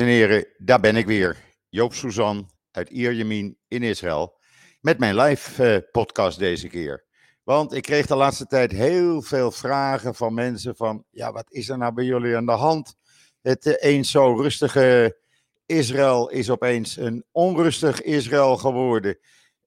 en 0.00 0.06
heren, 0.06 0.46
daar 0.58 0.80
ben 0.80 0.96
ik 0.96 1.06
weer. 1.06 1.36
Joop 1.68 1.94
Suzan 1.94 2.50
uit 2.70 2.88
Ierjemien 2.88 3.58
in 3.68 3.82
Israël. 3.82 4.38
Met 4.80 4.98
mijn 4.98 5.16
live 5.16 5.74
eh, 5.74 5.90
podcast 5.92 6.38
deze 6.38 6.68
keer. 6.68 7.04
Want 7.42 7.74
ik 7.74 7.82
kreeg 7.82 8.06
de 8.06 8.14
laatste 8.14 8.46
tijd 8.46 8.72
heel 8.72 9.22
veel 9.22 9.50
vragen 9.50 10.14
van 10.14 10.34
mensen 10.34 10.76
van... 10.76 11.04
Ja, 11.10 11.32
wat 11.32 11.52
is 11.52 11.68
er 11.68 11.78
nou 11.78 11.92
bij 11.92 12.04
jullie 12.04 12.36
aan 12.36 12.46
de 12.46 12.52
hand? 12.52 12.94
Het 13.42 13.66
eh, 13.66 13.90
eens 13.90 14.10
zo 14.10 14.34
rustige 14.34 15.18
Israël 15.66 16.30
is 16.30 16.50
opeens 16.50 16.96
een 16.96 17.24
onrustig 17.30 18.02
Israël 18.02 18.56
geworden. 18.56 19.18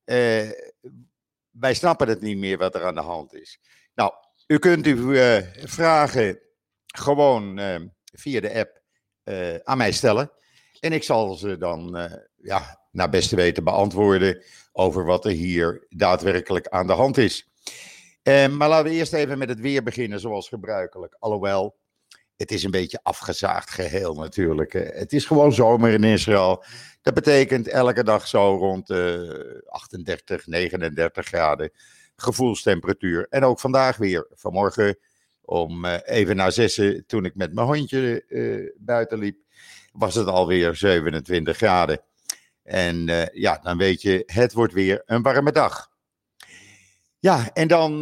Eh, 0.03 0.49
wij 1.49 1.73
snappen 1.73 2.07
het 2.07 2.21
niet 2.21 2.37
meer 2.37 2.57
wat 2.57 2.75
er 2.75 2.85
aan 2.85 2.95
de 2.95 3.01
hand 3.01 3.33
is. 3.33 3.59
Nou, 3.95 4.11
u 4.47 4.57
kunt 4.57 4.85
uw 4.85 5.13
vragen 5.65 6.39
gewoon 6.85 7.59
via 8.13 8.39
de 8.39 8.53
app 8.53 8.76
eh, 9.27 9.55
aan 9.63 9.77
mij 9.77 9.91
stellen. 9.91 10.31
En 10.79 10.93
ik 10.93 11.03
zal 11.03 11.33
ze 11.35 11.57
dan 11.57 11.97
eh, 11.97 12.11
ja, 12.35 12.79
naar 12.91 13.09
beste 13.09 13.35
weten 13.35 13.63
beantwoorden 13.63 14.43
over 14.71 15.05
wat 15.05 15.25
er 15.25 15.31
hier 15.31 15.85
daadwerkelijk 15.89 16.67
aan 16.67 16.87
de 16.87 16.93
hand 16.93 17.17
is. 17.17 17.49
Eh, 18.23 18.47
maar 18.47 18.69
laten 18.69 18.91
we 18.91 18.97
eerst 18.97 19.13
even 19.13 19.37
met 19.37 19.49
het 19.49 19.59
weer 19.59 19.83
beginnen, 19.83 20.19
zoals 20.19 20.47
gebruikelijk. 20.47 21.15
Alhoewel, 21.19 21.75
het 22.35 22.51
is 22.51 22.63
een 22.63 22.71
beetje 22.71 22.99
afgezaagd 23.03 23.69
geheel 23.69 24.13
natuurlijk. 24.13 24.73
Het 24.73 25.13
is 25.13 25.25
gewoon 25.25 25.53
zomer 25.53 25.91
in 25.91 26.03
Israël. 26.03 26.63
Dat 27.01 27.13
betekent 27.13 27.67
elke 27.67 28.03
dag 28.03 28.27
zo 28.27 28.55
rond 28.55 28.87
de 28.87 29.63
38, 29.67 30.47
39 30.47 31.25
graden 31.25 31.71
gevoelstemperatuur. 32.15 33.27
En 33.29 33.43
ook 33.43 33.59
vandaag 33.59 33.97
weer. 33.97 34.27
Vanmorgen 34.33 34.97
om 35.47 35.85
eh, 35.85 35.99
even 36.05 36.35
na 36.35 36.49
zessen, 36.49 37.05
toen 37.05 37.25
ik 37.25 37.35
met 37.35 37.53
mijn 37.53 37.67
hondje 37.67 38.23
eh, 38.27 38.71
buiten 38.77 39.19
liep, 39.19 39.37
was 39.91 40.15
het 40.15 40.27
alweer 40.27 40.75
27 40.75 41.57
graden. 41.57 42.01
En 42.63 43.09
eh, 43.09 43.41
ja, 43.41 43.59
dan 43.63 43.77
weet 43.77 44.01
je, 44.01 44.23
het 44.25 44.53
wordt 44.53 44.73
weer 44.73 45.03
een 45.05 45.21
warme 45.21 45.51
dag. 45.51 45.89
Ja, 47.19 47.53
en 47.53 47.67
dan, 47.67 47.99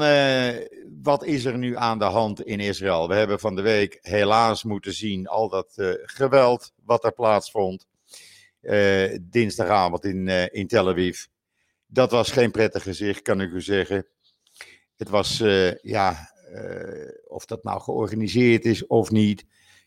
wat 1.04 1.24
is 1.24 1.46
er 1.46 1.58
nu 1.58 1.78
aan 1.78 2.00
de 2.00 2.06
hand 2.06 2.42
in 2.42 2.60
Israël? 2.60 3.08
We 3.08 3.16
hebben 3.16 3.40
van 3.40 3.56
de 3.56 3.62
week 3.62 3.98
helaas 4.02 4.64
moeten 4.64 4.94
zien 4.94 5.28
al 5.28 5.50
dat 5.50 5.74
geweld 6.04 6.74
wat 6.84 7.04
er 7.04 7.14
plaatsvond. 7.14 7.88
dinsdagavond 9.22 10.06
in, 10.06 10.28
in 10.52 10.68
Tel 10.68 10.90
Aviv. 10.90 11.26
Dat 11.88 12.12
was 12.12 12.32
geen 12.32 12.52
prettig 12.52 12.84
gezicht, 12.84 13.22
kan 13.22 13.42
ik 13.42 13.52
u 13.52 13.62
zeggen. 13.62 14.08
Het 14.96 15.09
was, 15.09 15.38
ja, 15.82 16.34
of 17.28 17.46
dat 17.46 17.64
nou 17.64 17.82
georganiseerd 17.82 18.66
is 18.66 18.88
of 18.88 19.12
niet. 19.12 19.46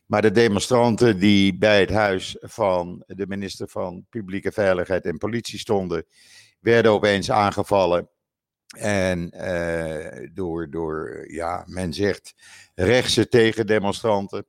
Maar 0.08 0.22
de 0.22 0.30
demonstranten 0.30 1.18
die 1.18 1.58
bij 1.58 1.80
het 1.80 1.90
huis 1.90 2.36
van 2.40 3.02
de 3.06 3.26
minister 3.26 3.68
van 3.68 4.06
Publieke 4.10 4.52
Veiligheid 4.52 5.04
en 5.04 5.18
Politie 5.18 5.58
stonden, 5.58 6.06
werden 6.60 6.92
opeens 6.92 7.30
aangevallen. 7.30 8.08
En 8.76 9.30
eh, 9.30 10.28
door, 10.32 10.70
door, 10.70 11.24
ja, 11.32 11.64
men 11.66 11.92
zegt 11.92 12.34
rechtse 12.74 13.28
tegendemonstranten. 13.28 14.46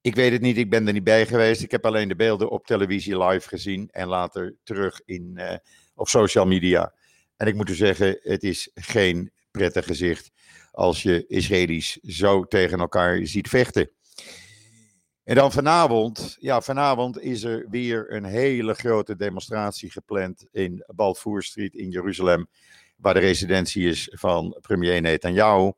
Ik 0.00 0.14
weet 0.14 0.32
het 0.32 0.40
niet, 0.40 0.56
ik 0.56 0.70
ben 0.70 0.86
er 0.86 0.92
niet 0.92 1.04
bij 1.04 1.26
geweest. 1.26 1.62
Ik 1.62 1.70
heb 1.70 1.86
alleen 1.86 2.08
de 2.08 2.16
beelden 2.16 2.50
op 2.50 2.66
televisie 2.66 3.24
live 3.24 3.48
gezien 3.48 3.88
en 3.90 4.08
later 4.08 4.56
terug 4.62 5.00
in, 5.04 5.32
eh, 5.36 5.56
op 5.94 6.08
social 6.08 6.46
media. 6.46 6.94
En 7.36 7.46
ik 7.46 7.54
moet 7.54 7.70
u 7.70 7.74
zeggen, 7.74 8.18
het 8.22 8.42
is 8.42 8.70
geen 8.74 9.32
prettig 9.50 9.86
gezicht 9.86 10.30
als 10.76 11.02
je 11.02 11.26
Israëli's 11.26 11.98
zo 12.02 12.44
tegen 12.44 12.78
elkaar 12.78 13.26
ziet 13.26 13.48
vechten. 13.48 13.90
En 15.24 15.34
dan 15.34 15.52
vanavond, 15.52 16.36
ja, 16.40 16.60
vanavond 16.60 17.20
is 17.20 17.42
er 17.42 17.66
weer 17.70 18.12
een 18.12 18.24
hele 18.24 18.74
grote 18.74 19.16
demonstratie 19.16 19.90
gepland 19.90 20.46
in 20.52 20.84
Balfour 20.94 21.42
Street 21.42 21.74
in 21.74 21.90
Jeruzalem, 21.90 22.46
waar 22.96 23.14
de 23.14 23.20
residentie 23.20 23.88
is 23.88 24.08
van 24.12 24.58
premier 24.60 25.00
Netanyahu. 25.00 25.72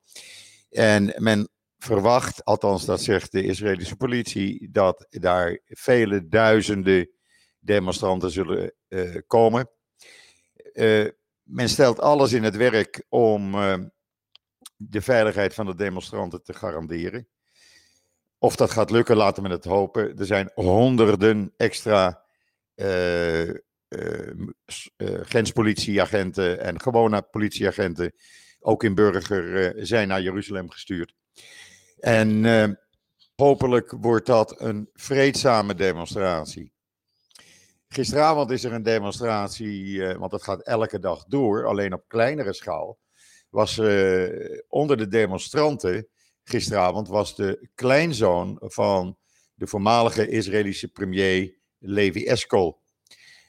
En 0.71 1.15
men 1.17 1.49
verwacht, 1.79 2.45
althans 2.45 2.85
dat 2.85 3.03
zegt 3.03 3.33
de 3.33 3.43
Israëlische 3.43 3.97
politie, 3.97 4.69
dat 4.71 5.07
daar 5.09 5.61
vele 5.67 6.29
duizenden 6.29 7.11
demonstranten 7.61 8.31
zullen 8.31 8.73
eh, 8.89 9.17
komen. 9.27 9.71
Eh, 10.73 11.07
men 11.43 11.69
stelt 11.69 12.01
alles 12.01 12.33
in 12.33 12.43
het 12.43 12.57
werk 12.57 13.05
om 13.09 13.55
eh, 13.55 13.75
de 14.79 15.03
veiligheid 15.03 15.55
van 15.55 15.67
de 15.67 15.75
demonstranten 15.75 16.43
te 16.43 16.53
garanderen. 16.53 17.29
Of 18.39 18.57
dat 18.57 18.71
gaat 18.71 18.91
lukken, 18.91 19.17
laten 19.17 19.43
we 19.43 19.49
het 19.49 19.65
hopen. 19.65 20.19
Er 20.19 20.27
zijn 20.27 20.51
honderden 20.55 21.53
extra 21.57 22.25
eh, 22.75 23.49
eh, 23.49 23.57
eh, 23.89 25.21
grenspolitieagenten 25.23 26.61
en 26.61 26.81
gewone 26.81 27.23
politieagenten, 27.23 28.13
ook 28.61 28.85
in 28.85 28.95
burger, 28.95 29.75
zijn 29.87 30.09
naar 30.09 30.23
Jeruzalem 30.23 30.71
gestuurd. 30.71 31.15
En 31.99 32.45
hopelijk 33.35 33.95
wordt 34.01 34.27
dat 34.27 34.61
een 34.61 34.91
vreedzame 34.93 35.75
demonstratie. 35.75 36.73
Gisteravond 37.89 38.51
is 38.51 38.65
er 38.65 38.73
een 38.73 38.83
demonstratie, 38.83 40.15
want 40.17 40.31
dat 40.31 40.43
gaat 40.43 40.63
elke 40.63 40.99
dag 40.99 41.25
door, 41.25 41.67
alleen 41.67 41.93
op 41.93 42.05
kleinere 42.09 42.53
schaal. 42.53 42.99
Was 43.49 43.79
eh, 43.79 44.61
onder 44.69 44.97
de 44.97 45.09
demonstranten 45.09 46.09
gisteravond 46.45 47.09
was 47.09 47.37
de 47.37 47.69
kleinzoon 47.75 48.57
van 48.61 49.17
de 49.55 49.67
voormalige 49.67 50.29
Israëlische 50.29 50.89
premier 50.89 51.55
Levi 51.79 52.27
Eskol. 52.27 52.81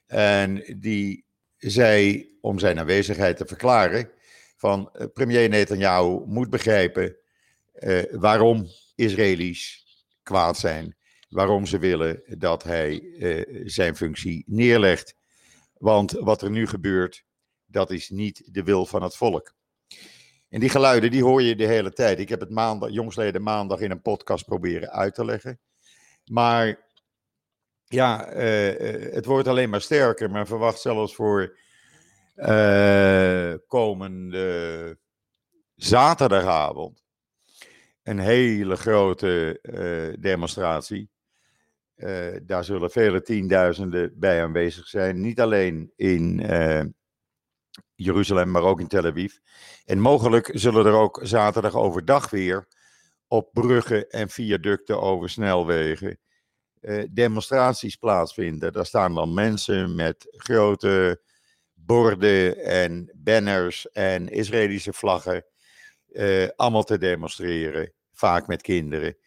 En 0.08 0.76
die 0.80 1.26
zei, 1.58 2.28
om 2.42 2.60
zijn 2.60 2.80
aanwezigheid 2.80 3.38
te 3.38 3.46
verklaren, 3.46 4.12
van 4.56 4.90
eh, 4.94 5.06
premier 5.14 5.50
Netanyahu 5.50 6.22
moet 6.26 6.50
begrijpen 6.50 7.16
eh, 7.74 8.04
waarom 8.12 8.68
Israëli's 8.96 9.86
kwaad 10.24 10.58
zijn, 10.58 10.96
waarom 11.30 11.66
ze 11.66 11.80
willen 11.80 12.24
dat 12.38 12.64
hij 12.64 13.04
zijn 13.66 13.96
functie 13.96 14.44
neerlegt. 14.48 15.16
Want 15.78 16.12
wat 16.12 16.42
er 16.42 16.50
nu 16.50 16.68
gebeurt, 16.68 17.24
dat 17.66 17.92
is 17.92 18.10
niet 18.10 18.54
de 18.54 18.64
wil 18.64 18.86
van 18.86 19.04
het 19.04 19.16
volk. 19.16 19.58
En 20.50 20.60
die 20.60 20.70
geluiden, 20.70 21.12
die 21.12 21.24
hoor 21.24 21.42
je 21.42 21.56
de 21.56 21.66
hele 21.66 21.94
tijd. 21.94 22.20
Ik 22.20 22.30
heb 22.30 22.40
het 22.40 22.50
maandag, 22.50 22.90
jongsleden 22.90 23.44
maandag 23.44 23.80
in 23.80 23.92
een 23.92 24.02
podcast 24.02 24.46
proberen 24.46 24.92
uit 24.92 25.16
te 25.16 25.26
leggen. 25.26 25.60
Maar 26.32 26.88
ja, 27.86 28.26
eh, 28.26 28.70
eh, 28.70 29.14
het 29.14 29.26
wordt 29.26 29.48
alleen 29.48 29.70
maar 29.70 29.82
sterker. 29.82 30.32
Men 30.32 30.48
verwacht 30.48 30.80
zelfs 30.80 31.16
voor 31.16 31.58
eh, 32.36 33.54
komende 33.68 34.98
zaterdagavond 35.76 37.04
een 38.04 38.20
hele 38.20 38.76
grote 38.76 39.60
demonstratie. 40.20 41.10
Daar 42.44 42.64
zullen 42.64 42.92
vele 42.92 43.22
tienduizenden 43.22 44.14
bij 44.16 44.44
aanwezig 44.44 44.88
zijn. 44.88 45.22
Niet 45.22 45.40
alleen 45.40 45.92
in 45.96 46.40
Jeruzalem, 47.96 48.52
maar 48.52 48.64
ook 48.64 48.80
in 48.80 48.88
Tel 48.88 49.06
Aviv. 49.06 49.34
En 49.86 50.00
mogelijk 50.00 50.52
zullen 50.54 50.86
er 50.86 50.94
ook 50.94 51.20
zaterdag 51.24 51.76
overdag 51.76 52.30
weer 52.30 52.68
op 53.28 53.50
bruggen 53.54 54.10
en 54.10 54.30
viaducten 54.30 55.02
over 55.02 55.30
snelwegen 55.30 56.20
eh, 56.80 57.04
demonstraties 57.12 57.96
plaatsvinden. 57.96 58.74
Daar 58.74 58.86
staan 58.86 59.16
dan 59.16 59.34
mensen 59.34 59.96
met 59.96 60.28
grote 60.30 61.22
borden 61.74 62.58
en 62.64 63.12
banners 63.16 63.92
en 63.92 64.30
Israëlische 64.30 64.94
vlaggen. 64.94 65.46
eh, 66.10 66.48
allemaal 66.56 66.84
te 66.84 66.98
demonstreren, 66.98 67.94
vaak 68.14 68.48
met 68.48 68.62
kinderen. 68.62 69.18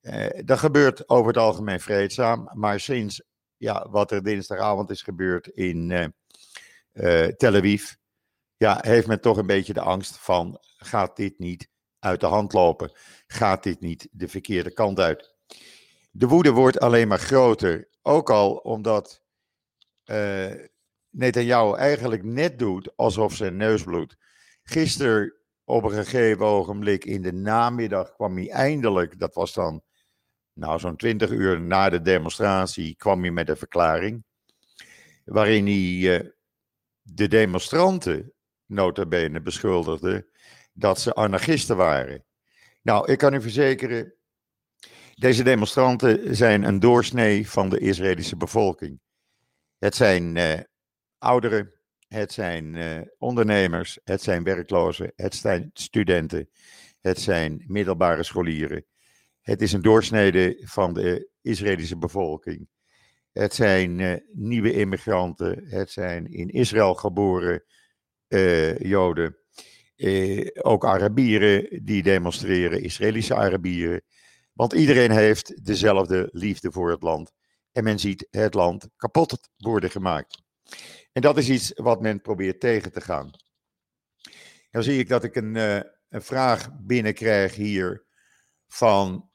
Eh, 0.00 0.40
dat 0.44 0.58
gebeurt 0.58 1.08
over 1.08 1.26
het 1.26 1.36
algemeen 1.36 1.80
vreedzaam, 1.80 2.50
maar 2.52 2.80
sinds 2.80 3.22
ja, 3.56 3.88
wat 3.90 4.10
er 4.10 4.22
dinsdagavond 4.22 4.90
is 4.90 5.02
gebeurd 5.02 5.46
in 5.46 6.12
eh, 6.92 7.26
Tel 7.26 7.54
Aviv, 7.54 7.92
ja, 8.56 8.78
heeft 8.80 9.06
men 9.06 9.20
toch 9.20 9.36
een 9.36 9.46
beetje 9.46 9.72
de 9.72 9.80
angst 9.80 10.18
van, 10.18 10.58
gaat 10.76 11.16
dit 11.16 11.38
niet 11.38 11.70
uit 11.98 12.20
de 12.20 12.26
hand 12.26 12.52
lopen? 12.52 12.92
Gaat 13.26 13.62
dit 13.62 13.80
niet 13.80 14.08
de 14.10 14.28
verkeerde 14.28 14.72
kant 14.72 14.98
uit? 15.00 15.34
De 16.10 16.26
woede 16.26 16.50
wordt 16.50 16.80
alleen 16.80 17.08
maar 17.08 17.18
groter, 17.18 17.88
ook 18.02 18.30
al 18.30 18.56
omdat 18.56 19.22
eh 20.04 20.70
Netanyahu 21.12 21.76
eigenlijk 21.76 22.22
net 22.22 22.58
doet 22.58 22.96
alsof 22.96 23.34
zijn 23.34 23.56
neus 23.56 23.82
bloedt. 23.82 24.16
Gisteren 24.62 25.34
op 25.64 25.84
een 25.84 25.90
gegeven 25.90 26.44
ogenblik 26.44 27.04
in 27.04 27.22
de 27.22 27.32
namiddag 27.32 28.14
kwam 28.14 28.36
hij 28.36 28.50
eindelijk, 28.50 29.18
dat 29.18 29.34
was 29.34 29.52
dan 29.52 29.82
nou 30.52 30.78
zo'n 30.78 30.96
twintig 30.96 31.30
uur 31.30 31.60
na 31.60 31.88
de 31.88 32.02
demonstratie, 32.02 32.96
kwam 32.96 33.20
hij 33.20 33.30
met 33.30 33.48
een 33.48 33.56
verklaring. 33.56 34.24
Waarin 35.24 35.66
hij 35.66 36.18
eh, 36.18 36.28
de 37.02 37.28
demonstranten 37.28 38.32
nota 38.66 39.06
bene 39.06 39.42
beschuldigde 39.42 40.28
dat 40.72 41.00
ze 41.00 41.14
anarchisten 41.14 41.76
waren. 41.76 42.24
Nou, 42.82 43.12
ik 43.12 43.18
kan 43.18 43.34
u 43.34 43.40
verzekeren, 43.40 44.14
Deze 45.14 45.42
demonstranten 45.42 46.36
zijn 46.36 46.62
een 46.62 46.80
doorsnee 46.80 47.48
van 47.48 47.68
de 47.68 47.78
Israëlische 47.78 48.36
bevolking. 48.36 49.00
Het 49.78 49.94
zijn 49.94 50.36
uh, 50.36 50.60
ouderen, 51.18 51.72
het 52.08 52.32
zijn 52.32 52.74
uh, 52.74 53.00
ondernemers, 53.18 53.98
het 54.04 54.22
zijn 54.22 54.44
werklozen, 54.44 55.12
het 55.16 55.34
zijn 55.34 55.70
studenten, 55.72 56.50
het 57.00 57.20
zijn 57.20 57.64
middelbare 57.66 58.22
scholieren. 58.22 58.86
Het 59.40 59.62
is 59.62 59.72
een 59.72 59.82
doorsnede 59.82 60.60
van 60.64 60.92
de 60.94 61.28
Israëlische 61.40 61.98
bevolking. 61.98 62.68
Het 63.32 63.54
zijn 63.54 63.98
uh, 63.98 64.14
nieuwe 64.32 64.72
immigranten, 64.72 65.64
het 65.68 65.90
zijn 65.90 66.26
in 66.26 66.48
Israël 66.48 66.94
geboren 66.94 67.64
Joden, 68.78 69.36
ook 70.62 70.84
Arabieren 70.84 71.84
die 71.84 72.02
demonstreren, 72.02 72.82
Israëlische 72.82 73.34
Arabieren. 73.34 74.02
Want 74.52 74.72
iedereen 74.72 75.10
heeft 75.10 75.64
dezelfde 75.64 76.28
liefde 76.32 76.72
voor 76.72 76.90
het 76.90 77.02
land. 77.02 77.32
En 77.72 77.84
men 77.84 77.98
ziet 77.98 78.26
het 78.30 78.54
land 78.54 78.88
kapot 78.96 79.48
worden 79.56 79.90
gemaakt. 79.90 80.42
En 81.12 81.22
dat 81.22 81.38
is 81.38 81.48
iets 81.48 81.72
wat 81.74 82.00
men 82.00 82.20
probeert 82.20 82.60
tegen 82.60 82.92
te 82.92 83.00
gaan. 83.00 83.30
Dan 84.70 84.82
zie 84.82 84.98
ik 84.98 85.08
dat 85.08 85.24
ik 85.24 85.36
een, 85.36 85.54
een 86.08 86.22
vraag 86.22 86.68
binnenkrijg 86.80 87.54
hier 87.54 88.04
van 88.68 89.30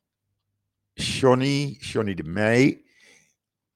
Johnny, 0.93 1.77
Johnny 1.79 2.13
de 2.13 2.23
Meij. 2.23 2.86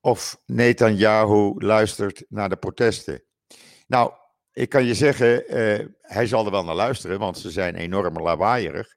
Of 0.01 0.42
Netanyahu 0.45 1.53
luistert 1.57 2.25
naar 2.30 2.50
de 2.50 2.56
protesten. 2.56 3.24
Nou, 3.88 4.12
ik 4.51 4.69
kan 4.69 4.86
je 4.86 4.94
zeggen, 4.94 5.57
uh, 5.57 5.88
hij 6.01 6.27
zal 6.27 6.45
er 6.45 6.51
wel 6.51 6.63
naar 6.63 6.75
luisteren, 6.75 7.19
want 7.19 7.38
ze 7.38 7.51
zijn 7.51 7.75
enorm 7.75 8.21
lawaaierig. 8.21 8.95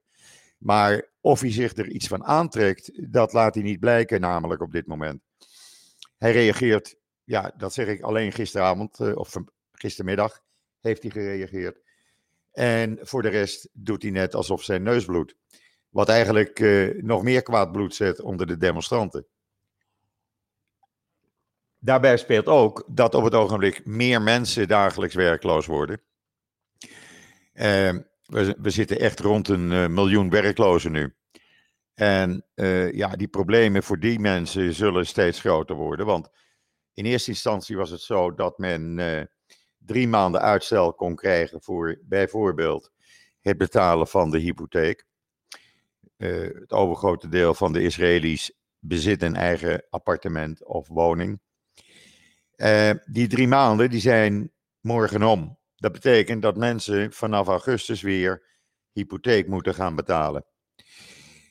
Maar 0.58 1.08
of 1.20 1.40
hij 1.40 1.52
zich 1.52 1.76
er 1.76 1.88
iets 1.88 2.06
van 2.06 2.24
aantrekt, 2.24 3.12
dat 3.12 3.32
laat 3.32 3.54
hij 3.54 3.62
niet 3.62 3.80
blijken, 3.80 4.20
namelijk 4.20 4.60
op 4.62 4.72
dit 4.72 4.86
moment. 4.86 5.22
Hij 6.18 6.32
reageert, 6.32 6.96
ja, 7.24 7.54
dat 7.56 7.72
zeg 7.72 7.86
ik 7.86 8.02
alleen 8.02 8.32
gisteravond 8.32 8.98
uh, 9.00 9.16
of 9.16 9.36
gistermiddag 9.72 10.40
heeft 10.80 11.02
hij 11.02 11.10
gereageerd. 11.10 11.78
En 12.52 12.98
voor 13.02 13.22
de 13.22 13.28
rest 13.28 13.68
doet 13.72 14.02
hij 14.02 14.10
net 14.10 14.34
alsof 14.34 14.62
zijn 14.62 14.82
neus 14.82 15.04
bloedt. 15.04 15.34
Wat 15.88 16.08
eigenlijk 16.08 16.58
uh, 16.58 17.02
nog 17.02 17.22
meer 17.22 17.42
kwaad 17.42 17.72
bloed 17.72 17.94
zet 17.94 18.20
onder 18.20 18.46
de 18.46 18.56
demonstranten. 18.56 19.26
Daarbij 21.84 22.16
speelt 22.16 22.46
ook 22.46 22.84
dat 22.86 23.14
op 23.14 23.24
het 23.24 23.34
ogenblik 23.34 23.86
meer 23.86 24.22
mensen 24.22 24.68
dagelijks 24.68 25.14
werkloos 25.14 25.66
worden. 25.66 26.00
Uh, 27.54 27.94
we, 28.22 28.56
we, 28.58 28.70
zitten 28.70 28.98
echt 28.98 29.20
rond 29.20 29.48
een 29.48 29.70
uh, 29.70 29.86
miljoen 29.86 30.30
werklozen 30.30 30.92
nu. 30.92 31.14
En 31.94 32.44
uh, 32.54 32.92
ja, 32.92 33.08
die 33.08 33.28
problemen 33.28 33.82
voor 33.82 33.98
die 33.98 34.18
mensen 34.18 34.74
zullen 34.74 35.06
steeds 35.06 35.40
groter 35.40 35.76
worden. 35.76 36.06
Want 36.06 36.28
in 36.94 37.04
eerste 37.04 37.30
instantie 37.30 37.76
was 37.76 37.90
het 37.90 38.00
zo 38.00 38.34
dat 38.34 38.58
men 38.58 38.98
uh, 38.98 39.22
drie 39.78 40.08
maanden 40.08 40.40
uitstel 40.40 40.94
kon 40.94 41.14
krijgen 41.14 41.62
voor 41.62 41.98
bijvoorbeeld 42.04 42.90
het 43.40 43.58
betalen 43.58 44.06
van 44.06 44.30
de 44.30 44.38
hypotheek. 44.38 45.06
Het 46.16 46.72
overgrote 46.72 47.28
deel 47.28 47.54
van 47.54 47.72
de 47.72 47.82
Israëli's 47.82 48.52
bezit 48.78 49.22
een 49.22 49.36
eigen 49.36 49.86
appartement 49.90 50.64
of 50.64 50.88
woning. 50.88 51.40
Die 53.04 53.26
drie 53.26 53.48
maanden 53.48 53.90
die 53.90 54.00
zijn 54.00 54.52
morgen 54.80 55.22
om. 55.22 55.58
Dat 55.76 55.92
betekent 55.92 56.42
dat 56.42 56.56
mensen 56.56 57.12
vanaf 57.12 57.48
augustus 57.48 58.02
weer 58.02 58.46
hypotheek 58.92 59.48
moeten 59.48 59.74
gaan 59.74 59.96
betalen. 59.96 60.44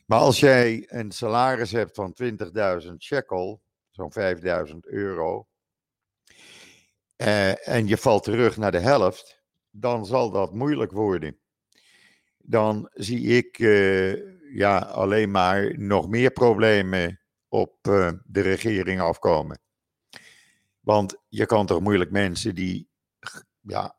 Maar 0.06 0.20
als 0.20 0.40
jij 0.40 0.86
een 0.88 1.12
salaris 1.12 1.72
hebt 1.72 1.96
van 1.96 2.16
20.000 2.24 2.92
shekel, 2.98 3.64
zo'n 3.90 4.14
5.000 4.70 4.76
euro, 4.80 5.48
eh, 7.16 7.68
en 7.68 7.88
je 7.88 7.98
valt 7.98 8.24
terug 8.24 8.58
naar 8.58 8.72
de 8.72 8.80
helft, 8.80 9.44
dan 9.70 10.06
zal 10.06 10.32
dat 10.32 10.54
moeilijk 10.54 10.92
worden. 10.92 11.40
Dan 12.38 12.90
zie 12.94 13.22
ik 13.22 13.60
uh, 13.60 14.16
ja, 14.56 14.78
alleen 14.78 15.32
maar 15.32 15.80
nog 15.80 16.10
meer 16.10 16.32
problemen 16.32 17.20
op 17.48 17.78
de 17.84 18.42
regering 18.42 19.02
afkomen. 19.02 19.63
Want 20.84 21.16
je 21.30 21.46
kan 21.46 21.66
toch 21.66 21.80
moeilijk 21.80 22.12
mensen 22.12 22.56
die 22.56 22.88
ja, 23.62 23.96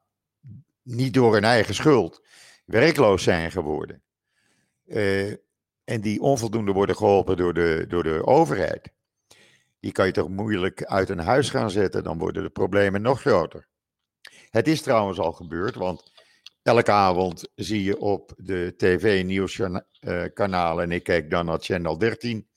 niet 0.82 1.14
door 1.14 1.32
hun 1.32 1.44
eigen 1.44 1.75
schuld 1.75 2.22
werkloos 2.64 3.22
zijn 3.22 3.50
geworden. 3.50 4.02
Uh, 4.86 5.32
en 5.84 6.00
die 6.00 6.20
onvoldoende 6.20 6.72
worden 6.72 6.96
geholpen 6.96 7.36
door 7.36 7.54
de, 7.54 7.84
door 7.88 8.02
de 8.02 8.26
overheid. 8.26 8.92
Die 9.81 9.92
kan 9.92 10.06
je 10.06 10.12
toch 10.12 10.28
moeilijk 10.28 10.84
uit 10.84 11.08
een 11.08 11.19
huis 11.19 11.50
gaan 11.50 11.70
zetten, 11.70 12.04
dan 12.04 12.19
worden 12.19 12.42
de 12.42 12.50
problemen 12.50 13.02
nog 13.02 13.20
groter. 13.20 13.69
Het 14.50 14.69
is 14.69 14.82
trouwens 14.82 15.19
al 15.19 15.32
gebeurd, 15.32 15.75
want 15.75 16.12
elke 16.62 16.92
avond 16.92 17.48
zie 17.54 17.82
je 17.82 17.98
op 17.98 18.32
de 18.37 18.75
tv-nieuwskanalen, 18.76 20.84
en 20.84 20.92
ik 20.92 21.02
kijk 21.02 21.30
dan 21.30 21.46
naar 21.46 21.58
Channel 21.58 21.98
13, 21.98 22.48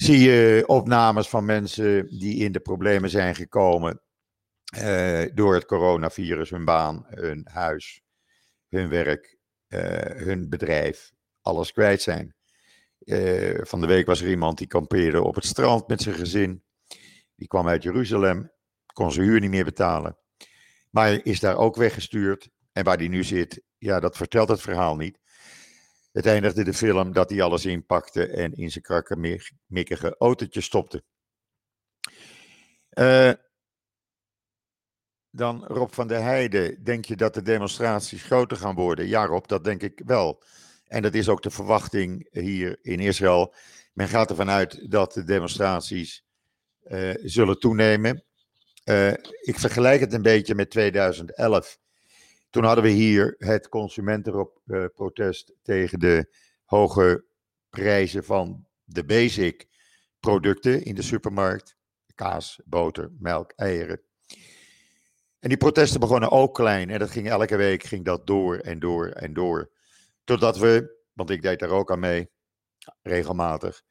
zie 0.00 0.18
je 0.18 0.64
opnames 0.66 1.28
van 1.28 1.44
mensen 1.44 2.18
die 2.18 2.36
in 2.36 2.52
de 2.52 2.60
problemen 2.60 3.10
zijn 3.10 3.34
gekomen 3.34 4.02
uh, 4.78 5.22
door 5.34 5.54
het 5.54 5.64
coronavirus, 5.64 6.50
hun 6.50 6.64
baan, 6.64 7.06
hun 7.08 7.46
huis, 7.50 8.02
hun 8.68 8.88
werk, 8.88 9.38
uh, 9.68 9.80
hun 10.02 10.48
bedrijf, 10.48 11.12
alles 11.40 11.72
kwijt 11.72 12.02
zijn. 12.02 12.34
Uh, 12.98 13.58
van 13.62 13.80
de 13.80 13.86
week 13.86 14.06
was 14.06 14.20
er 14.20 14.28
iemand 14.28 14.58
die 14.58 14.66
kampeerde 14.66 15.22
op 15.22 15.34
het 15.34 15.44
strand 15.44 15.88
met 15.88 16.02
zijn 16.02 16.14
gezin. 16.14 16.64
Die 17.34 17.48
kwam 17.48 17.68
uit 17.68 17.82
Jeruzalem, 17.82 18.52
kon 18.92 19.12
zijn 19.12 19.26
huur 19.26 19.40
niet 19.40 19.50
meer 19.50 19.64
betalen. 19.64 20.18
Maar 20.90 21.24
is 21.24 21.40
daar 21.40 21.56
ook 21.56 21.76
weggestuurd. 21.76 22.48
En 22.72 22.84
waar 22.84 22.96
hij 22.96 23.08
nu 23.08 23.24
zit, 23.24 23.62
ja, 23.78 24.00
dat 24.00 24.16
vertelt 24.16 24.48
het 24.48 24.60
verhaal 24.60 24.96
niet. 24.96 25.19
Het 26.12 26.26
eindigde 26.26 26.64
de 26.64 26.74
film 26.74 27.12
dat 27.12 27.30
hij 27.30 27.42
alles 27.42 27.64
inpakte 27.64 28.26
en 28.26 28.52
in 28.52 28.70
zijn 28.70 28.84
krakkemikkige 28.84 30.16
autootje 30.18 30.60
stopte. 30.60 31.02
Uh, 32.90 33.32
dan 35.30 35.64
Rob 35.64 35.92
van 35.92 36.08
der 36.08 36.22
Heijden, 36.22 36.84
denk 36.84 37.04
je 37.04 37.16
dat 37.16 37.34
de 37.34 37.42
demonstraties 37.42 38.22
groter 38.22 38.56
gaan 38.56 38.74
worden? 38.74 39.06
Ja, 39.06 39.26
Rob, 39.26 39.46
dat 39.46 39.64
denk 39.64 39.82
ik 39.82 40.02
wel. 40.04 40.42
En 40.86 41.02
dat 41.02 41.14
is 41.14 41.28
ook 41.28 41.42
de 41.42 41.50
verwachting 41.50 42.28
hier 42.30 42.78
in 42.82 43.00
Israël. 43.00 43.54
Men 43.92 44.08
gaat 44.08 44.30
ervan 44.30 44.50
uit 44.50 44.90
dat 44.90 45.12
de 45.12 45.24
demonstraties 45.24 46.24
uh, 46.82 47.14
zullen 47.22 47.58
toenemen. 47.58 48.24
Uh, 48.84 49.12
ik 49.40 49.58
vergelijk 49.58 50.00
het 50.00 50.12
een 50.12 50.22
beetje 50.22 50.54
met 50.54 50.70
2011. 50.70 51.78
Toen 52.50 52.64
hadden 52.64 52.84
we 52.84 52.90
hier 52.90 53.34
het 53.38 53.68
consumentenprotest 53.68 55.52
tegen 55.62 55.98
de 55.98 56.34
hoge 56.64 57.24
prijzen 57.68 58.24
van 58.24 58.66
de 58.84 59.04
basic 59.04 59.68
producten 60.20 60.84
in 60.84 60.94
de 60.94 61.02
supermarkt. 61.02 61.76
Kaas, 62.14 62.60
boter, 62.64 63.10
melk, 63.18 63.52
eieren. 63.56 64.02
En 65.38 65.48
die 65.48 65.56
protesten 65.56 66.00
begonnen 66.00 66.30
ook 66.30 66.54
klein 66.54 66.90
en 66.90 66.98
dat 66.98 67.10
ging 67.10 67.28
elke 67.28 67.56
week 67.56 67.82
ging 67.82 68.04
dat 68.04 68.26
door 68.26 68.56
en 68.56 68.78
door 68.78 69.08
en 69.08 69.32
door. 69.32 69.70
Totdat 70.24 70.58
we, 70.58 70.98
want 71.12 71.30
ik 71.30 71.42
deed 71.42 71.58
daar 71.58 71.70
ook 71.70 71.90
aan 71.90 72.00
mee, 72.00 72.30
regelmatig, 73.02 73.82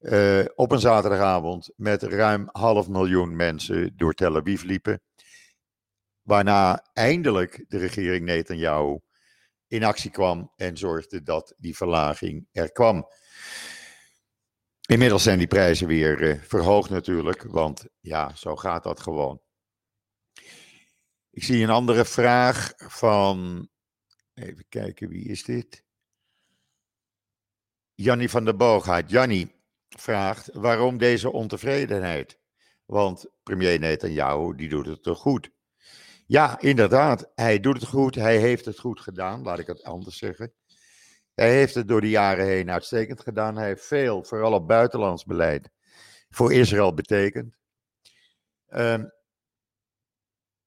uh, 0.00 0.44
op 0.54 0.72
een 0.72 0.80
zaterdagavond 0.80 1.72
met 1.76 2.02
ruim 2.02 2.48
half 2.52 2.88
miljoen 2.88 3.36
mensen 3.36 3.96
door 3.96 4.12
Tel 4.12 4.36
Aviv 4.36 4.62
liepen. 4.62 5.00
Waarna 6.22 6.86
eindelijk 6.92 7.64
de 7.68 7.78
regering 7.78 8.24
Netanyahu 8.24 8.98
in 9.66 9.84
actie 9.84 10.10
kwam 10.10 10.52
en 10.56 10.76
zorgde 10.76 11.22
dat 11.22 11.54
die 11.56 11.76
verlaging 11.76 12.48
er 12.52 12.72
kwam. 12.72 13.08
Inmiddels 14.86 15.22
zijn 15.22 15.38
die 15.38 15.46
prijzen 15.46 15.86
weer 15.86 16.20
uh, 16.20 16.42
verhoogd 16.42 16.90
natuurlijk, 16.90 17.42
want 17.42 17.86
ja, 18.00 18.34
zo 18.34 18.56
gaat 18.56 18.82
dat 18.82 19.00
gewoon. 19.00 19.40
Ik 21.30 21.44
zie 21.44 21.62
een 21.62 21.70
andere 21.70 22.04
vraag 22.04 22.72
van 22.76 23.68
Even 24.34 24.68
kijken, 24.68 25.08
wie 25.08 25.24
is 25.24 25.44
dit? 25.44 25.84
Jannie 27.94 28.28
van 28.28 28.44
der 28.44 28.56
Boogheid. 28.56 29.10
Jannie 29.10 29.54
vraagt 29.88 30.52
waarom 30.52 30.98
deze 30.98 31.32
ontevredenheid? 31.32 32.38
Want 32.84 33.26
premier 33.42 33.78
Netanyahu, 33.78 34.54
die 34.54 34.68
doet 34.68 34.86
het 34.86 35.02
toch 35.02 35.18
goed? 35.18 35.50
Ja, 36.32 36.60
inderdaad, 36.60 37.30
hij 37.34 37.60
doet 37.60 37.80
het 37.80 37.88
goed. 37.88 38.14
Hij 38.14 38.38
heeft 38.38 38.64
het 38.64 38.78
goed 38.78 39.00
gedaan, 39.00 39.42
laat 39.42 39.58
ik 39.58 39.66
het 39.66 39.82
anders 39.82 40.16
zeggen. 40.18 40.52
Hij 41.34 41.50
heeft 41.54 41.74
het 41.74 41.88
door 41.88 42.00
de 42.00 42.08
jaren 42.08 42.46
heen 42.46 42.70
uitstekend 42.70 43.20
gedaan. 43.20 43.56
Hij 43.56 43.66
heeft 43.66 43.86
veel, 43.86 44.24
vooral 44.24 44.52
op 44.52 44.68
buitenlands 44.68 45.24
beleid, 45.24 45.70
voor 46.30 46.52
Israël 46.52 46.94
betekend. 46.94 47.56
Um, 48.68 49.12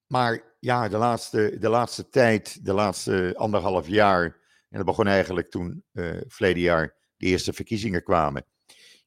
maar 0.07 0.55
ja, 0.59 0.87
de 0.87 0.97
laatste, 0.97 1.57
de 1.59 1.69
laatste 1.69 2.09
tijd, 2.09 2.65
de 2.65 2.73
laatste 2.73 3.33
anderhalf 3.37 3.87
jaar, 3.87 4.23
en 4.69 4.77
dat 4.77 4.85
begon 4.85 5.07
eigenlijk 5.07 5.49
toen 5.51 5.83
uh, 5.93 6.21
verleden 6.27 6.61
jaar 6.61 6.95
de 7.17 7.25
eerste 7.25 7.53
verkiezingen 7.53 8.03
kwamen, 8.03 8.45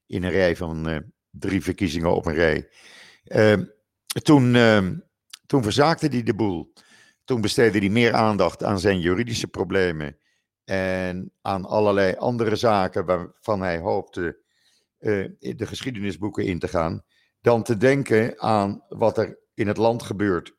in 0.07 0.23
een 0.23 0.31
rij 0.31 0.57
van 0.57 1.05
drie 1.31 1.63
verkiezingen 1.63 2.15
op 2.15 2.27
een 2.27 2.35
rij. 2.35 2.69
Ehm, 3.25 3.65
toen, 4.23 4.55
ehm, 4.55 4.95
toen 5.49 5.63
verzaakte 5.63 6.07
hij 6.07 6.23
de 6.23 6.35
boel. 6.35 6.73
Toen 7.25 7.41
besteedde 7.41 7.79
hij 7.79 7.89
meer 7.89 8.15
aandacht 8.15 8.65
aan 8.65 8.81
zijn 8.81 9.01
juridische 9.01 9.49
problemen 9.49 10.19
en 10.65 11.33
aan 11.41 11.65
allerlei 11.65 12.15
andere 12.15 12.57
zaken 12.57 13.05
waarvan 13.05 13.61
hij 13.61 13.79
hoopte 13.79 14.43
de 15.39 15.67
geschiedenisboeken 15.67 16.45
in 16.45 16.59
te 16.59 16.69
gaan, 16.69 17.03
dan 17.41 17.63
te 17.63 17.77
denken 17.77 18.41
aan 18.41 18.85
wat 18.89 19.19
er 19.19 19.39
in 19.55 19.67
het 19.67 19.77
land 19.77 20.03
gebeurt. 20.03 20.57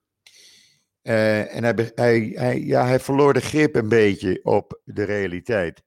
Uh, 1.01 1.55
en 1.55 1.63
hij, 1.63 1.91
hij, 1.95 2.59
ja, 2.59 2.85
hij 2.85 2.99
verloor 2.99 3.33
de 3.33 3.41
grip 3.41 3.75
een 3.75 3.89
beetje 3.89 4.39
op 4.43 4.81
de 4.83 5.03
realiteit. 5.03 5.83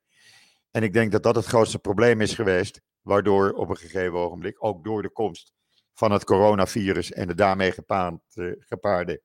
En 0.71 0.82
ik 0.82 0.92
denk 0.92 1.12
dat 1.12 1.23
dat 1.23 1.37
het 1.37 1.44
grootste 1.44 1.78
probleem 1.78 2.21
is 2.21 2.35
geweest, 2.35 2.80
waardoor 3.00 3.52
op 3.52 3.68
een 3.68 3.76
gegeven 3.76 4.18
ogenblik, 4.18 4.64
ook 4.64 4.85
door 4.85 5.02
de 5.02 5.11
komst 5.11 5.52
van 5.94 6.12
het 6.12 6.25
coronavirus 6.25 7.12
en 7.12 7.26
de 7.26 7.34
daarmee 7.34 7.72
gepaard, 7.72 8.20
gepaarde 8.58 9.22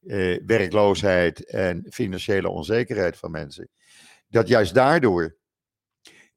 uh, 0.00 0.40
werkloosheid 0.46 1.44
en 1.44 1.86
financiële 1.90 2.48
onzekerheid 2.48 3.16
van 3.16 3.30
mensen, 3.30 3.68
dat 4.28 4.48
juist 4.48 4.74
daardoor 4.74 5.36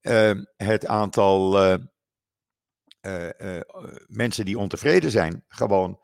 uh, 0.01 0.31
het 0.57 0.85
aantal 0.85 1.77
mensen 4.07 4.45
die 4.45 4.57
ontevreden 4.57 5.11
zijn 5.11 5.43
gewoon 5.47 5.99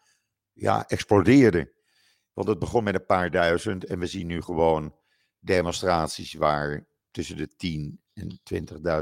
ja, 0.52 0.88
explodeerde. 0.88 1.74
Want 2.34 2.48
het 2.48 2.60
begon 2.60 2.84
met 2.84 2.96
een 2.96 3.06
paar 3.06 3.32
duizend 3.32 3.86
en 3.86 4.00
we 4.00 4.08
zien 4.08 4.28
nu 4.28 4.42
gewoon 4.42 4.96
demonstraties 5.40 6.34
waar 6.34 6.88
tussen 7.12 7.38
de 7.38 7.48
10 7.56 8.02
en 8.14 8.40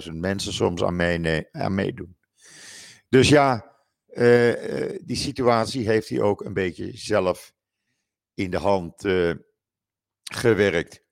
20.000 0.07 0.13
mensen 0.13 0.53
soms 0.53 0.83
aan, 0.83 0.95
mee, 0.95 1.47
aan 1.51 1.75
meedoen. 1.75 2.17
Dus 3.09 3.29
ja, 3.29 3.72
die 5.01 5.15
situatie 5.15 5.87
heeft 5.87 6.09
hij 6.09 6.21
ook 6.21 6.45
een 6.45 6.53
beetje 6.53 6.97
zelf 6.97 7.53
in 8.33 8.51
de 8.51 8.57
hand 8.57 9.05
uh, 9.05 9.33
gewerkt. 10.23 11.03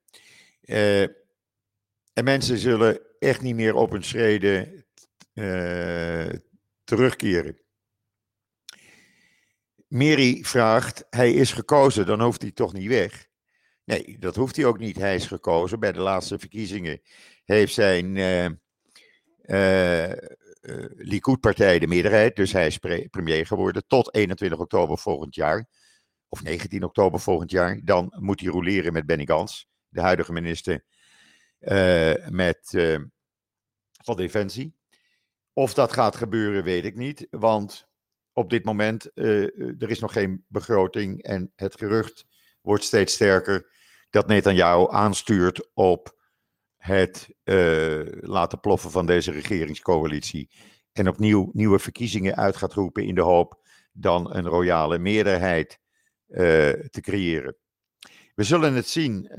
En 2.14 2.24
mensen 2.24 2.58
zullen 2.58 3.02
echt 3.20 3.42
niet 3.42 3.56
meer 3.56 3.76
op 3.76 3.92
hun 3.92 4.04
schreden 4.04 4.86
terugkeren. 6.84 7.60
Mary 9.88 10.44
vraagt, 10.44 11.06
hij 11.10 11.34
is 11.34 11.52
gekozen, 11.52 12.06
dan 12.06 12.22
hoeft 12.22 12.42
hij 12.42 12.52
toch 12.52 12.74
niet 12.74 12.88
weg. 12.88 13.30
Nee, 13.84 14.18
dat 14.20 14.36
hoeft 14.36 14.56
hij 14.56 14.66
ook 14.66 14.80
niet. 14.80 14.96
Hij 14.96 15.16
is 15.16 15.26
gekozen. 15.26 15.80
Bij 15.80 15.92
de 15.92 16.00
laatste 16.00 16.40
verkiezingen 16.40 17.02
heeft 17.46 17.74
zijn 17.74 18.14
Likud-partij 20.96 21.80
de 21.80 21.88
meerderheid. 21.88 22.36
Dus 22.36 22.52
hij 22.52 22.68
is 22.68 22.78
premier 23.10 23.46
geworden 23.46 23.84
tot 23.88 24.14
21 24.14 24.60
oktober 24.60 24.98
volgend 24.98 25.36
jaar. 25.36 25.68
Of 26.30 26.44
19 26.44 26.84
oktober 26.84 27.20
volgend 27.20 27.52
jaar. 27.52 27.80
Dan 27.84 28.16
moet 28.20 28.40
hij 28.40 28.50
roleren 28.50 28.94
met 28.94 29.06
Benny 29.06 29.26
Gans, 29.26 29.70
de 29.88 30.02
huidige 30.02 30.34
minister 30.34 30.84
met, 32.30 32.60
van 34.04 34.16
Defensie. 34.16 34.76
Of 35.54 35.74
dat 35.74 35.94
gaat 35.94 36.16
gebeuren, 36.16 36.64
weet 36.64 36.86
ik 36.86 36.96
niet. 36.96 37.28
Want 37.30 37.90
op 38.34 38.50
dit 38.50 38.66
moment, 38.66 39.12
er 39.14 39.90
is 39.90 40.00
nog 40.00 40.14
geen 40.14 40.46
begroting 40.48 41.24
en 41.24 41.52
het 41.56 41.78
gerucht 41.78 42.26
wordt 42.62 42.84
steeds 42.84 43.14
sterker 43.14 43.72
dat 44.10 44.28
Netanyahu 44.28 44.88
aanstuurt 44.90 45.70
op 45.74 46.20
het 46.82 47.30
uh, 47.44 48.02
laten 48.20 48.60
ploffen 48.60 48.92
van 48.92 49.06
deze 49.06 49.32
regeringscoalitie. 49.32 50.50
En 50.92 51.08
opnieuw 51.08 51.50
nieuwe 51.54 51.80
verkiezingen 51.80 52.36
uit 52.36 52.56
gaat 52.56 52.74
roepen 52.74 53.06
in 53.06 53.16
de 53.16 53.22
hoop 53.22 53.60
dan 53.92 54.36
een 54.36 54.48
royale 54.48 54.98
meerderheid 54.98 55.80
uh, 56.28 56.38
te 56.90 57.02
creëren. 57.02 57.56
We 58.36 58.44
zullen 58.44 58.74
het 58.74 58.88
zien. 58.88 59.30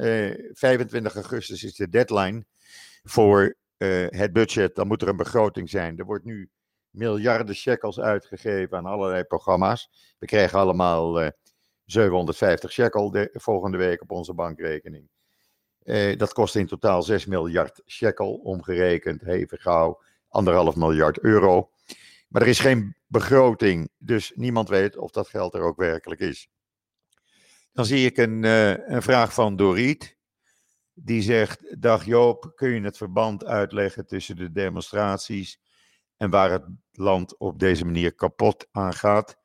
25 0.53 1.15
augustus 1.15 1.63
is 1.63 1.75
de 1.75 1.89
deadline 1.89 2.45
voor 3.03 3.57
het 4.09 4.33
budget. 4.33 4.75
Dan 4.75 4.87
moet 4.87 5.03
er 5.03 5.09
een 5.09 5.17
begroting 5.17 5.71
zijn. 5.71 5.99
Er 5.99 6.05
wordt 6.05 6.25
nu 6.25 6.51
miljarden 6.93 7.55
shekels 7.55 8.01
uitgegeven 8.01 8.79
aan 8.79 8.87
allerlei 8.87 9.25
programma's. 9.25 10.15
We 10.19 10.27
krijgen 10.27 10.59
allemaal 10.59 11.21
uh, 11.21 11.27
eh, 11.27 11.33
750 11.85 12.73
shekel 12.73 13.11
de, 13.11 13.31
volgende 13.33 13.79
week 13.79 14.03
op 14.03 14.11
onze 14.11 14.35
bankrekening. 14.35 15.09
Uh, 15.85 16.17
dat 16.17 16.33
kost 16.33 16.57
in 16.57 16.67
totaal 16.67 17.03
6 17.03 17.27
miljard 17.27 17.83
shekel, 17.87 18.35
omgerekend, 18.35 19.27
even 19.27 19.59
gauw, 19.59 20.03
anderhalf 20.29 20.77
miljard 20.77 21.19
euro. 21.19 21.71
Maar 22.29 22.43
er 22.43 22.49
is 22.49 22.61
geen 22.61 22.97
begroting, 23.07 23.91
dus 23.99 24.33
niemand 24.35 24.69
weet 24.69 24.97
of 24.97 25.11
dat 25.11 25.29
geld 25.29 25.55
er 25.55 25.63
ook 25.63 25.77
werkelijk 25.77 26.21
is. 26.21 26.49
Dan 27.73 27.85
zie 27.85 28.07
ik 28.07 28.17
een, 28.17 28.43
uh, 28.43 28.89
een 28.89 29.03
vraag 29.03 29.35
van 29.35 29.57
Doriet. 29.57 30.17
Die 30.95 31.23
zegt: 31.23 31.83
Dag 31.83 32.05
Joop, 32.05 32.53
kun 32.55 32.69
je 32.71 32.81
het 32.81 32.97
verband 32.97 33.45
uitleggen 33.45 34.07
tussen 34.07 34.37
de 34.37 34.53
demonstraties 34.53 35.61
en 36.17 36.31
waar 36.31 36.51
het 36.51 36.65
land 36.93 37.39
op 37.39 37.59
deze 37.59 37.85
manier 37.85 38.15
kapot 38.15 38.69
aangaat 38.71 39.37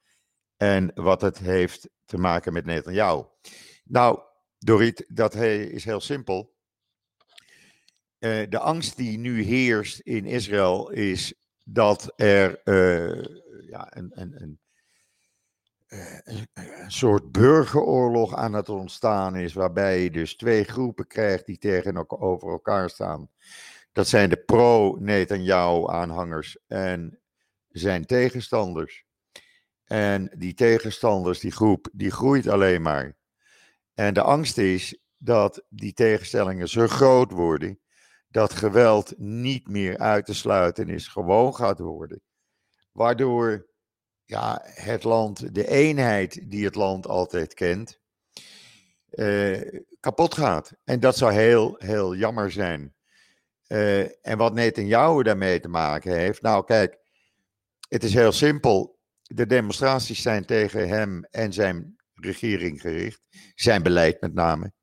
en 0.57 0.91
wat 0.95 1.21
het 1.21 1.37
heeft 1.37 1.89
te 2.05 2.17
maken 2.17 2.53
met 2.53 2.65
Netanyahu. 2.65 3.23
Nou, 3.83 4.19
Dorit, 4.59 5.05
dat 5.07 5.35
is 5.35 5.85
heel 5.85 5.99
simpel. 5.99 6.55
Uh, 8.19 8.49
de 8.49 8.59
angst 8.59 8.97
die 8.97 9.17
nu 9.17 9.43
heerst 9.43 9.99
in 9.99 10.25
Israël 10.25 10.89
is 10.89 11.33
dat 11.63 12.13
er 12.15 12.61
uh, 12.63 13.23
ja, 13.69 13.97
een, 13.97 14.11
een, 14.13 14.33
een, 14.37 14.59
soort 16.87 17.31
burgeroorlog 17.31 18.35
aan 18.35 18.53
het 18.53 18.69
ontstaan 18.69 19.35
is, 19.35 19.53
waarbij 19.53 20.03
je 20.03 20.11
dus 20.11 20.35
twee 20.35 20.63
groepen 20.63 21.07
krijgt 21.07 21.45
die 21.45 21.57
tegenover 21.57 22.49
elkaar 22.49 22.89
staan. 22.89 23.29
Dat 23.91 24.07
zijn 24.07 24.29
de 24.29 24.37
pro-Netanyahu-aanhangers 24.37 26.57
en 26.67 27.19
zijn 27.69 28.05
tegenstanders. 28.05 29.05
En 29.83 30.31
die 30.37 30.53
tegenstanders, 30.53 31.39
die 31.39 31.51
groep, 31.51 31.89
die 31.93 32.11
groeit 32.11 32.47
alleen 32.47 32.81
maar. 32.81 33.16
En 33.97 34.13
de 34.13 34.21
angst 34.21 34.57
is 34.57 34.99
dat 35.17 35.65
die 35.69 35.93
tegenstellingen 35.93 36.69
zo 36.69 36.87
groot 36.87 37.31
worden, 37.31 37.79
dat 38.29 38.53
geweld 38.53 39.13
niet 39.17 39.67
meer 39.67 39.97
uit 39.97 40.25
te 40.25 40.33
sluiten 40.33 40.89
is, 40.89 41.07
gewoon 41.07 41.55
gaat 41.55 41.79
worden. 41.79 42.21
Waardoor 42.91 43.67
ja, 44.23 44.61
het 44.63 45.03
land, 45.03 45.55
de 45.55 45.67
eenheid 45.67 46.49
die 46.49 46.65
het 46.65 46.75
land 46.75 47.07
altijd 47.07 47.53
kent, 47.53 47.99
eh, 49.09 49.81
kapot 49.99 50.33
gaat. 50.33 50.71
En 50.83 50.99
dat 50.99 51.17
zou 51.17 51.33
heel, 51.33 51.75
heel 51.77 52.15
jammer 52.15 52.51
zijn. 52.51 52.95
Uh, 53.67 54.25
en 54.27 54.37
wat 54.37 54.53
Netanyahu 54.53 55.23
daarmee 55.23 55.59
te 55.59 55.67
maken 55.67 56.17
heeft. 56.17 56.41
Nou, 56.41 56.65
kijk, 56.65 56.97
het 57.89 58.03
is 58.03 58.13
heel 58.13 58.31
simpel. 58.31 58.99
De 59.21 59.45
demonstraties 59.45 60.21
zijn 60.21 60.45
tegen 60.45 60.87
hem 60.87 61.23
en 61.23 61.53
zijn 61.53 61.96
regering 62.21 62.81
gericht. 62.81 63.21
Zijn 63.55 63.83
beleid 63.83 64.21
met 64.21 64.33
name. 64.33 64.73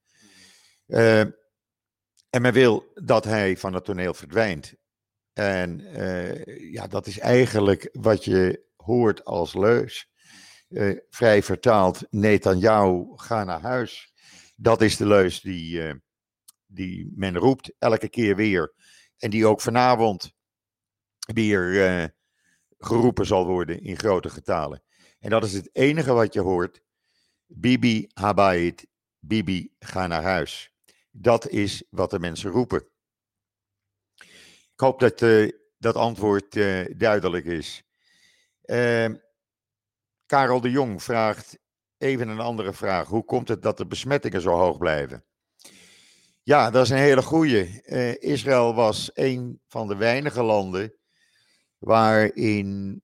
Uh, 0.86 1.20
en 2.30 2.42
men 2.42 2.52
wil 2.52 2.90
dat 2.94 3.24
hij 3.24 3.56
van 3.56 3.74
het 3.74 3.84
toneel 3.84 4.14
verdwijnt. 4.14 4.74
En 5.32 5.80
uh, 5.80 6.72
ja, 6.72 6.86
dat 6.86 7.06
is 7.06 7.18
eigenlijk 7.18 7.88
wat 7.92 8.24
je 8.24 8.64
hoort 8.76 9.24
als 9.24 9.54
leus. 9.54 10.12
Uh, 10.68 10.98
vrij 11.08 11.42
vertaald, 11.42 12.06
Netanyahu, 12.10 13.06
ga 13.14 13.44
naar 13.44 13.60
huis. 13.60 14.12
Dat 14.56 14.82
is 14.82 14.96
de 14.96 15.06
leus 15.06 15.40
die, 15.40 16.02
die 16.66 17.12
men 17.14 17.36
roept 17.36 17.74
elke 17.78 18.08
keer 18.08 18.36
weer. 18.36 18.74
En 19.18 19.30
die 19.30 19.46
ook 19.46 19.60
vanavond 19.60 20.32
weer 21.18 22.12
geroepen 22.78 23.26
zal 23.26 23.46
worden 23.46 23.82
in 23.82 23.98
grote 23.98 24.30
getalen. 24.30 24.82
En 25.18 25.30
dat 25.30 25.44
is 25.44 25.52
het 25.52 25.68
enige 25.72 26.12
wat 26.12 26.32
je 26.32 26.40
hoort. 26.40 26.82
Bibi 27.46 28.10
Habayit, 28.14 28.86
Bibi 29.18 29.74
ga 29.78 30.06
naar 30.06 30.22
huis. 30.22 30.72
Dat 31.10 31.48
is 31.48 31.84
wat 31.90 32.10
de 32.10 32.18
mensen 32.18 32.50
roepen. 32.50 32.88
Ik 34.72 34.80
hoop 34.80 35.00
dat 35.00 35.20
uh, 35.20 35.52
dat 35.78 35.94
antwoord 35.94 36.56
uh, 36.56 36.86
duidelijk 36.96 37.44
is. 37.44 37.82
Ehm, 38.62 39.14
Karel 40.26 40.60
de 40.60 40.70
Jong 40.70 41.02
vraagt 41.02 41.58
even 41.98 42.28
een 42.28 42.40
andere 42.40 42.72
vraag. 42.72 43.08
Hoe 43.08 43.24
komt 43.24 43.48
het 43.48 43.62
dat 43.62 43.76
de 43.76 43.86
besmettingen 43.86 44.40
zo 44.40 44.50
hoog 44.50 44.78
blijven? 44.78 45.24
Ja, 46.42 46.70
dat 46.70 46.84
is 46.84 46.90
een 46.90 46.96
hele 46.96 47.22
goede. 47.22 47.82
Uh, 47.84 48.22
Israël 48.22 48.74
was 48.74 49.10
een 49.14 49.60
van 49.68 49.88
de 49.88 49.96
weinige 49.96 50.42
landen 50.42 50.94
waar 51.78 52.34
in 52.34 53.02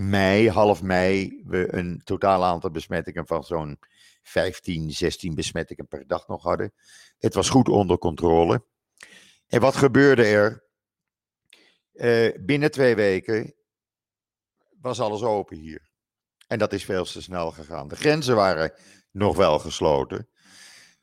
mei, 0.00 0.50
half 0.50 0.82
mei, 0.82 1.42
we 1.44 1.74
een 1.74 2.00
totaal 2.04 2.44
aantal 2.44 2.70
besmettingen 2.70 3.26
van 3.26 3.44
zo'n 3.44 3.78
15, 4.22 4.90
16 4.90 5.34
besmettingen 5.34 5.88
per 5.88 6.06
dag 6.06 6.28
nog 6.28 6.42
hadden. 6.42 6.72
Het 7.18 7.34
was 7.34 7.48
goed 7.48 7.68
onder 7.68 7.98
controle. 7.98 8.64
En 9.46 9.60
wat 9.60 9.76
gebeurde 9.76 10.24
er? 10.24 10.64
Uh, 11.92 12.44
binnen 12.44 12.70
twee 12.70 12.94
weken 12.94 13.54
was 14.80 15.00
alles 15.00 15.22
open 15.22 15.56
hier. 15.56 15.88
En 16.46 16.58
dat 16.58 16.72
is 16.72 16.84
veel 16.84 17.04
te 17.04 17.22
snel 17.22 17.50
gegaan. 17.50 17.88
De 17.88 17.96
grenzen 17.96 18.36
waren 18.36 18.72
nog 19.10 19.36
wel 19.36 19.58
gesloten. 19.58 20.28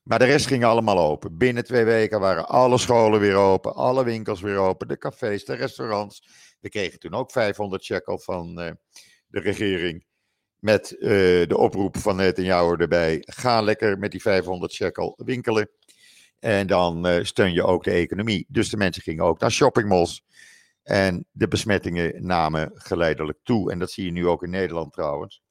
Maar 0.04 0.20
de 0.20 0.25
rest 0.25 0.48
ging 0.48 0.63
allemaal 0.63 0.98
open. 0.98 1.38
Binnen 1.38 1.63
twee 1.63 1.84
weken 1.84 2.20
waren 2.20 2.48
alle 2.48 2.77
scholen 2.77 3.20
weer 3.20 3.36
open, 3.36 3.75
alle 3.75 4.04
winkels 4.04 4.42
weer 4.42 4.58
open, 4.58 4.88
de 4.88 4.98
cafés, 4.98 5.46
de 5.46 5.54
restaurants. 5.54 6.27
We 6.60 6.70
kregen 6.70 7.00
toen 7.00 7.14
ook 7.14 7.32
500 7.32 7.84
shekel 7.84 8.20
van 8.20 8.62
uh, 8.62 8.72
de 9.28 9.40
regering. 9.40 10.06
Met 10.60 10.96
uh, 11.00 11.10
de 11.48 11.58
oproep 11.58 11.98
van 11.98 12.16
Netanyahu 12.16 12.76
erbij. 12.76 13.24
Ga 13.26 13.62
lekker 13.62 14.00
met 14.00 14.12
die 14.12 14.22
500 14.22 14.74
shekel 14.74 15.20
winkelen. 15.26 15.70
En 16.40 16.68
dan 16.68 17.08
uh, 17.08 17.24
steun 17.24 17.54
je 17.54 17.64
ook 17.64 17.84
de 17.84 17.92
economie. 17.92 18.46
Dus 18.50 18.70
de 18.70 18.78
mensen 18.78 19.02
gingen 19.02 19.24
ook 19.24 19.40
naar 19.40 19.52
shoppingmalls. 19.52 20.26
En 20.84 21.26
de 21.32 21.48
besmettingen 21.48 22.26
namen 22.26 22.72
geleidelijk 22.74 23.38
toe. 23.44 23.72
En 23.72 23.80
dat 23.80 23.92
zie 23.92 24.06
je 24.06 24.12
nu 24.12 24.28
ook 24.28 24.44
in 24.44 24.50
Nederland 24.50 24.94
trouwens. 24.94 25.42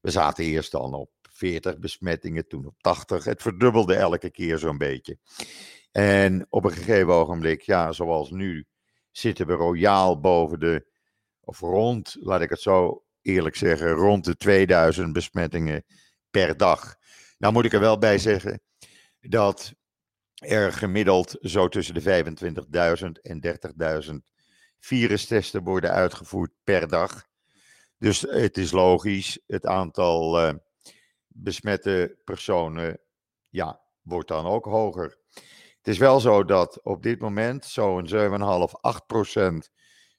We 0.00 0.10
zaten 0.10 0.44
eerst 0.44 0.72
dan 0.72 0.94
op 0.94 1.10
40 1.30 1.78
besmettingen, 1.78 2.48
toen 2.48 2.66
op 2.66 2.74
80. 2.80 3.24
Het 3.24 3.42
verdubbelde 3.42 3.94
elke 3.94 4.30
keer 4.30 4.58
zo'n 4.58 4.78
beetje. 4.78 5.18
En 5.92 6.46
op 6.50 6.64
een 6.64 6.72
gegeven 6.72 7.12
ogenblik, 7.12 7.62
ja, 7.62 7.92
zoals 7.92 8.30
nu, 8.30 8.66
zitten 9.12 9.46
we 9.46 9.52
royaal 9.52 10.20
boven 10.20 10.60
de, 10.60 10.86
of 11.40 11.60
rond, 11.60 12.16
laat 12.20 12.40
ik 12.40 12.50
het 12.50 12.60
zo 12.60 13.04
eerlijk 13.22 13.56
zeggen, 13.56 13.90
rond 13.90 14.24
de 14.24 14.36
2000 14.36 15.12
besmettingen 15.12 15.84
per 16.30 16.56
dag. 16.56 16.96
Nou 17.38 17.52
moet 17.52 17.64
ik 17.64 17.72
er 17.72 17.80
wel 17.80 17.98
bij 17.98 18.18
zeggen 18.18 18.62
dat 19.20 19.72
er 20.34 20.72
gemiddeld 20.72 21.36
zo 21.40 21.68
tussen 21.68 21.94
de 21.94 22.24
25.000 23.04 23.06
en 23.22 23.40
30.000 24.04 24.14
virustesten 24.78 25.62
worden 25.62 25.90
uitgevoerd 25.90 26.52
per 26.64 26.88
dag. 26.88 27.26
Dus 27.98 28.20
het 28.20 28.58
is 28.58 28.70
logisch, 28.70 29.38
het 29.46 29.66
aantal 29.66 30.46
uh, 30.46 30.54
besmette 31.26 32.18
personen 32.24 33.00
ja, 33.48 33.80
wordt 34.00 34.28
dan 34.28 34.46
ook 34.46 34.64
hoger. 34.64 35.18
Het 35.82 35.94
is 35.94 35.98
wel 35.98 36.20
zo 36.20 36.44
dat 36.44 36.82
op 36.82 37.02
dit 37.02 37.20
moment 37.20 37.64
zo'n 37.64 38.08
7,5, 38.08 38.14
8 38.80 39.06
procent 39.06 39.70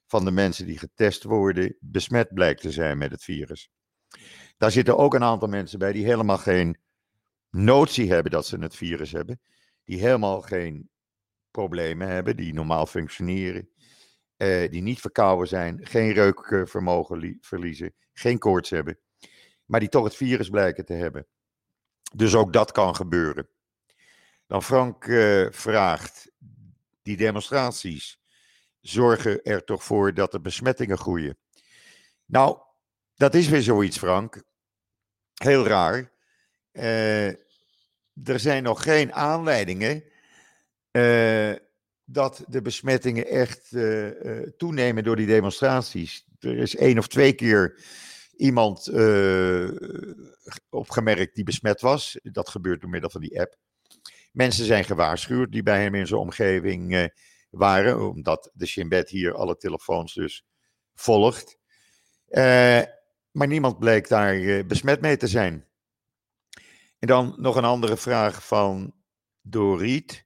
van 0.06 0.26
de 0.26 0.32
mensen 0.32 0.66
die 0.66 0.78
getest 0.78 1.24
worden 1.24 1.78
besmet 1.80 2.34
blijkt 2.34 2.62
te 2.62 2.72
zijn 2.72 2.98
met 2.98 3.12
het 3.12 3.24
virus. 3.24 3.70
Daar 4.58 4.72
zitten 4.72 4.98
ook 4.98 5.14
een 5.14 5.24
aantal 5.24 5.48
mensen 5.48 5.80
bij 5.80 5.92
die 5.92 6.06
helemaal 6.06 6.38
geen 6.38 6.78
notie 7.50 8.12
hebben 8.12 8.32
dat 8.32 8.46
ze 8.46 8.58
het 8.58 8.76
virus 8.76 9.12
hebben, 9.12 9.40
die 9.84 10.00
helemaal 10.00 10.42
geen 10.42 10.90
problemen 11.52 12.08
hebben, 12.08 12.38
die 12.38 12.54
normaal 12.54 12.86
functioneren, 12.86 13.70
eh, 14.38 14.72
die 14.72 14.82
niet 14.82 15.00
verkouden 15.00 15.48
zijn, 15.48 15.86
geen 15.86 16.12
reukvermogen 16.12 17.38
verliezen, 17.42 17.94
geen 18.14 18.40
koorts 18.40 18.70
hebben, 18.70 19.00
maar 19.66 19.80
die 19.80 19.90
toch 19.90 20.04
het 20.04 20.16
virus 20.16 20.50
blijken 20.50 20.86
te 20.86 20.94
hebben. 20.94 21.28
Dus 22.16 22.36
ook 22.36 22.54
dat 22.54 22.72
kan 22.72 22.96
gebeuren. 22.96 23.48
Dan 24.54 24.64
Frank 24.64 25.06
uh, 25.06 25.48
vraagt, 25.52 26.32
die 27.02 27.18
demonstraties 27.18 28.20
zorgen 28.82 29.44
er 29.44 29.64
toch 29.64 29.84
voor 29.84 30.14
dat 30.14 30.32
de 30.32 30.42
besmettingen 30.42 30.98
groeien. 30.98 31.38
Nou, 32.26 32.58
dat 33.16 33.36
is 33.36 33.48
weer 33.48 33.62
zoiets, 33.62 33.98
Frank. 33.98 34.44
Heel 35.34 35.68
raar. 35.68 36.12
Uh, 36.72 37.28
er 38.24 38.40
zijn 38.40 38.64
nog 38.64 38.84
geen 38.84 39.14
aanleidingen 39.14 40.04
uh, 40.92 41.54
dat 42.04 42.44
de 42.48 42.62
besmettingen 42.62 43.28
echt 43.28 43.70
toenemen 44.58 45.04
door 45.04 45.16
die 45.16 45.28
demonstraties. 45.28 46.26
Er 46.40 46.58
is 46.58 46.76
één 46.76 46.98
of 46.98 47.08
twee 47.08 47.34
keer 47.34 47.84
iemand 48.36 48.88
opgemerkt 50.70 51.36
die 51.36 51.44
besmet 51.44 51.82
was. 51.82 52.20
Dat 52.24 52.50
gebeurt 52.50 52.82
door 52.82 52.90
middel 52.90 53.10
van 53.10 53.22
die 53.22 53.40
app. 53.40 53.62
Mensen 54.34 54.66
zijn 54.66 54.84
gewaarschuwd 54.84 55.52
die 55.52 55.64
bij 55.64 55.82
hem 55.82 55.96
in 55.96 56.08
zijn 56.08 56.20
omgeving 56.20 57.12
waren, 57.50 58.10
omdat 58.10 58.50
de 58.54 58.66
Shinbet 58.66 59.10
hier 59.10 59.34
alle 59.34 59.58
telefoons 59.58 60.14
dus 60.14 60.46
volgt. 60.94 61.58
maar 63.32 63.48
niemand 63.48 63.80
bleek 63.80 64.08
daar 64.08 64.66
besmet 64.66 65.02
mee 65.02 65.18
te 65.18 65.28
zijn. 65.28 65.68
En 67.00 67.08
dan 67.08 67.36
nog 67.38 67.56
een 67.56 67.64
andere 67.64 67.98
vraag 67.98 68.46
van 68.46 68.94
Doriet. 69.42 70.26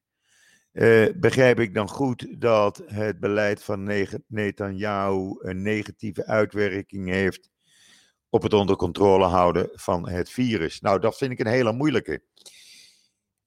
Begrijp 1.16 1.60
ik 1.60 1.74
dan 1.74 1.90
goed 1.90 2.42
dat 2.42 2.84
het 2.86 3.20
beleid 3.20 3.64
van 3.64 3.84
Netanyahu 4.28 5.36
een 5.40 5.62
negatieve 5.62 6.26
uitwerking 6.26 7.10
heeft 7.10 7.50
op 8.30 8.42
het 8.44 8.54
onder 8.54 8.76
controle 8.76 9.26
houden 9.26 9.70
van 9.74 10.10
het 10.10 10.30
virus? 10.30 10.82
Nou, 10.82 11.00
dat 11.00 11.18
vind 11.18 11.32
ik 11.32 11.40
een 11.40 11.48
hele 11.48 11.74
moeilijke. 11.74 12.24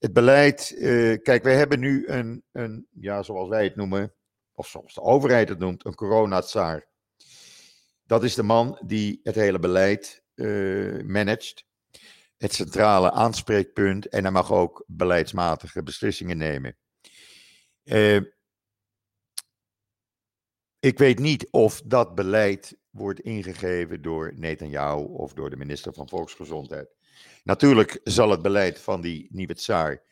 Het 0.00 0.12
beleid, 0.12 0.74
uh, 0.76 1.18
kijk, 1.22 1.42
wij 1.42 1.56
hebben 1.56 1.80
nu 1.80 2.06
een, 2.08 2.44
een, 2.52 2.86
ja, 2.90 3.22
zoals 3.22 3.48
wij 3.48 3.64
het 3.64 3.76
noemen, 3.76 4.14
of 4.52 4.66
soms 4.66 4.94
de 4.94 5.00
overheid 5.00 5.48
het 5.48 5.58
noemt, 5.58 5.84
een 5.84 5.94
coronatsaar. 5.94 6.88
Dat 8.04 8.24
is 8.24 8.34
de 8.34 8.42
man 8.42 8.80
die 8.86 9.20
het 9.22 9.34
hele 9.34 9.58
beleid 9.58 10.22
uh, 10.34 11.02
managt, 11.02 11.64
het 12.36 12.54
centrale 12.54 13.10
aanspreekpunt 13.10 14.08
en 14.08 14.22
hij 14.22 14.32
mag 14.32 14.52
ook 14.52 14.84
beleidsmatige 14.86 15.82
beslissingen 15.82 16.36
nemen. 16.36 16.76
Uh, 17.84 18.20
ik 20.78 20.98
weet 20.98 21.18
niet 21.18 21.50
of 21.50 21.82
dat 21.82 22.14
beleid 22.14 22.76
wordt 22.90 23.20
ingegeven 23.20 24.02
door 24.02 24.32
Netanyahu 24.34 25.04
of 25.04 25.32
door 25.32 25.50
de 25.50 25.56
minister 25.56 25.92
van 25.92 26.08
Volksgezondheid. 26.08 26.94
Natuurlijk 27.44 28.00
zal 28.04 28.30
het 28.30 28.42
beleid 28.42 28.80
van 28.80 29.00
die 29.00 29.28
nieuwe 29.30 29.54
tsaar 29.54 30.02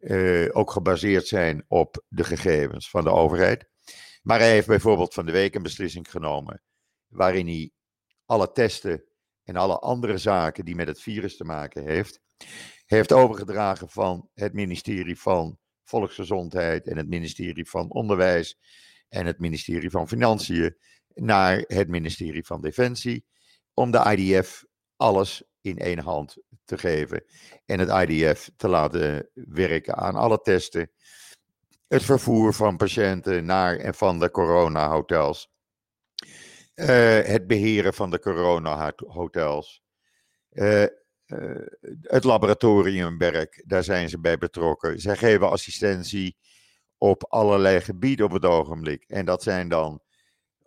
uh, 0.00 0.48
ook 0.52 0.70
gebaseerd 0.70 1.26
zijn 1.26 1.64
op 1.68 2.04
de 2.08 2.24
gegevens 2.24 2.90
van 2.90 3.04
de 3.04 3.10
overheid. 3.10 3.68
Maar 4.22 4.38
hij 4.38 4.50
heeft 4.50 4.66
bijvoorbeeld 4.66 5.14
van 5.14 5.26
de 5.26 5.32
week 5.32 5.54
een 5.54 5.62
beslissing 5.62 6.10
genomen 6.10 6.62
waarin 7.06 7.46
hij 7.46 7.70
alle 8.24 8.52
testen 8.52 9.04
en 9.44 9.56
alle 9.56 9.78
andere 9.78 10.18
zaken 10.18 10.64
die 10.64 10.74
met 10.74 10.86
het 10.86 11.00
virus 11.00 11.36
te 11.36 11.44
maken 11.44 11.84
heeft, 11.84 12.20
heeft 12.86 13.12
overgedragen 13.12 13.88
van 13.88 14.28
het 14.34 14.52
ministerie 14.52 15.18
van 15.20 15.58
Volksgezondheid 15.84 16.86
en 16.86 16.96
het 16.96 17.08
ministerie 17.08 17.68
van 17.68 17.90
Onderwijs 17.90 18.58
en 19.08 19.26
het 19.26 19.38
ministerie 19.38 19.90
van 19.90 20.08
Financiën 20.08 20.76
naar 21.14 21.64
het 21.66 21.88
ministerie 21.88 22.46
van 22.46 22.60
Defensie 22.60 23.26
om 23.74 23.90
de 23.90 24.16
IDF 24.16 24.64
alles 24.96 25.44
in 25.66 25.78
één 25.78 25.98
hand 25.98 26.36
te 26.64 26.78
geven 26.78 27.24
en 27.66 27.78
het 27.78 28.08
IDF 28.08 28.50
te 28.56 28.68
laten 28.68 29.30
werken 29.34 29.96
aan 29.96 30.14
alle 30.14 30.40
testen, 30.40 30.90
het 31.88 32.04
vervoer 32.04 32.54
van 32.54 32.76
patiënten 32.76 33.44
naar 33.44 33.76
en 33.76 33.94
van 33.94 34.18
de 34.18 34.30
coronahotels, 34.30 35.50
uh, 36.74 36.86
het 37.22 37.46
beheren 37.46 37.94
van 37.94 38.10
de 38.10 38.18
coronahotels, 38.18 39.82
uh, 40.52 40.84
het 42.02 42.24
laboratoriumwerk, 42.24 43.62
daar 43.66 43.84
zijn 43.84 44.08
ze 44.08 44.20
bij 44.20 44.38
betrokken. 44.38 45.00
Zij 45.00 45.16
geven 45.16 45.50
assistentie 45.50 46.36
op 46.98 47.24
allerlei 47.28 47.80
gebieden 47.80 48.26
op 48.26 48.32
het 48.32 48.44
ogenblik. 48.44 49.04
En 49.06 49.24
dat 49.24 49.42
zijn 49.42 49.68
dan 49.68 50.00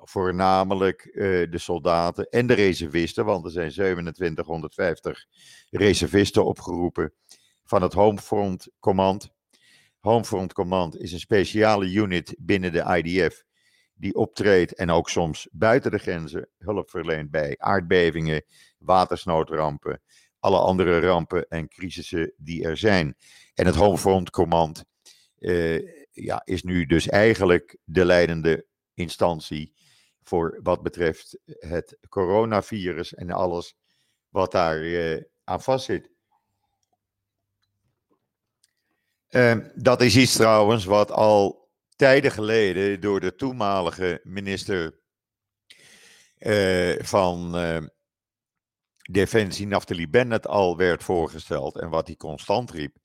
voornamelijk 0.02 1.10
uh, 1.12 1.52
de 1.52 1.58
soldaten 1.58 2.30
en 2.30 2.48
de 2.48 2.54
reservisten, 2.54 3.26
want 3.26 3.46
er 3.46 3.52
zijn 3.52 3.72
2750 3.72 5.26
reservisten 5.70 6.46
opgeroepen 6.46 7.14
van 7.64 7.82
het 7.82 7.94
Homefront 7.94 8.68
Command. 8.80 9.32
Homefront 10.00 10.54
Command 10.54 10.98
is 10.98 11.12
een 11.12 11.20
speciale 11.20 11.92
unit 11.92 12.36
binnen 12.40 12.72
de 12.72 13.02
IDF 13.04 13.44
die 13.94 14.16
optreedt 14.16 14.74
en 14.74 14.90
ook 14.90 15.10
soms 15.10 15.48
buiten 15.52 15.92
de 15.92 15.98
grenzen 15.98 16.50
hulp 16.58 16.90
verleent 16.90 17.32
bij 17.32 17.56
aardbevingen, 17.58 18.44
watersnoodrampen, 18.78 20.02
alle 20.40 20.60
andere 20.60 21.00
rampen 21.00 21.48
en 21.48 21.68
crisissen 21.68 22.34
die 22.38 22.64
er 22.64 22.78
zijn. 22.78 23.18
En 23.54 23.66
het 23.66 23.76
Homefront 23.76 24.30
Command 24.30 24.84
uh, 25.40 25.80
ja, 26.12 26.42
is 26.46 26.64
nu 26.64 26.86
dus 26.86 27.08
eigenlijk 27.08 27.78
de 27.84 28.06
leidende 28.06 28.66
instantie 28.94 29.74
voor 30.30 30.60
wat 30.63 30.82
betreft 30.82 31.39
het 31.46 31.98
coronavirus 32.10 33.13
en 33.13 33.32
alles 33.32 33.76
wat 34.30 34.52
daar 34.52 34.82
uh, 34.82 35.24
aan 35.44 35.62
vastzit. 35.62 36.10
Uh, 39.30 39.58
dat 39.76 40.02
is 40.02 40.18
iets 40.18 40.34
trouwens 40.34 40.86
wat 40.86 41.12
al 41.12 41.70
tijden 41.96 42.32
geleden 42.32 43.02
door 43.02 43.20
de 43.20 43.36
toenmalige 43.36 44.20
minister 44.24 45.00
uh, 46.39 47.00
van 47.00 47.56
Defensie 49.12 49.68
Naftali 49.68 50.10
Bennett 50.10 50.48
al 50.48 50.78
werd 50.78 51.04
voorgesteld 51.04 51.80
en 51.80 51.89
wat 51.89 52.08
hij 52.08 52.15
constant 52.15 52.72
riep. 52.72 52.98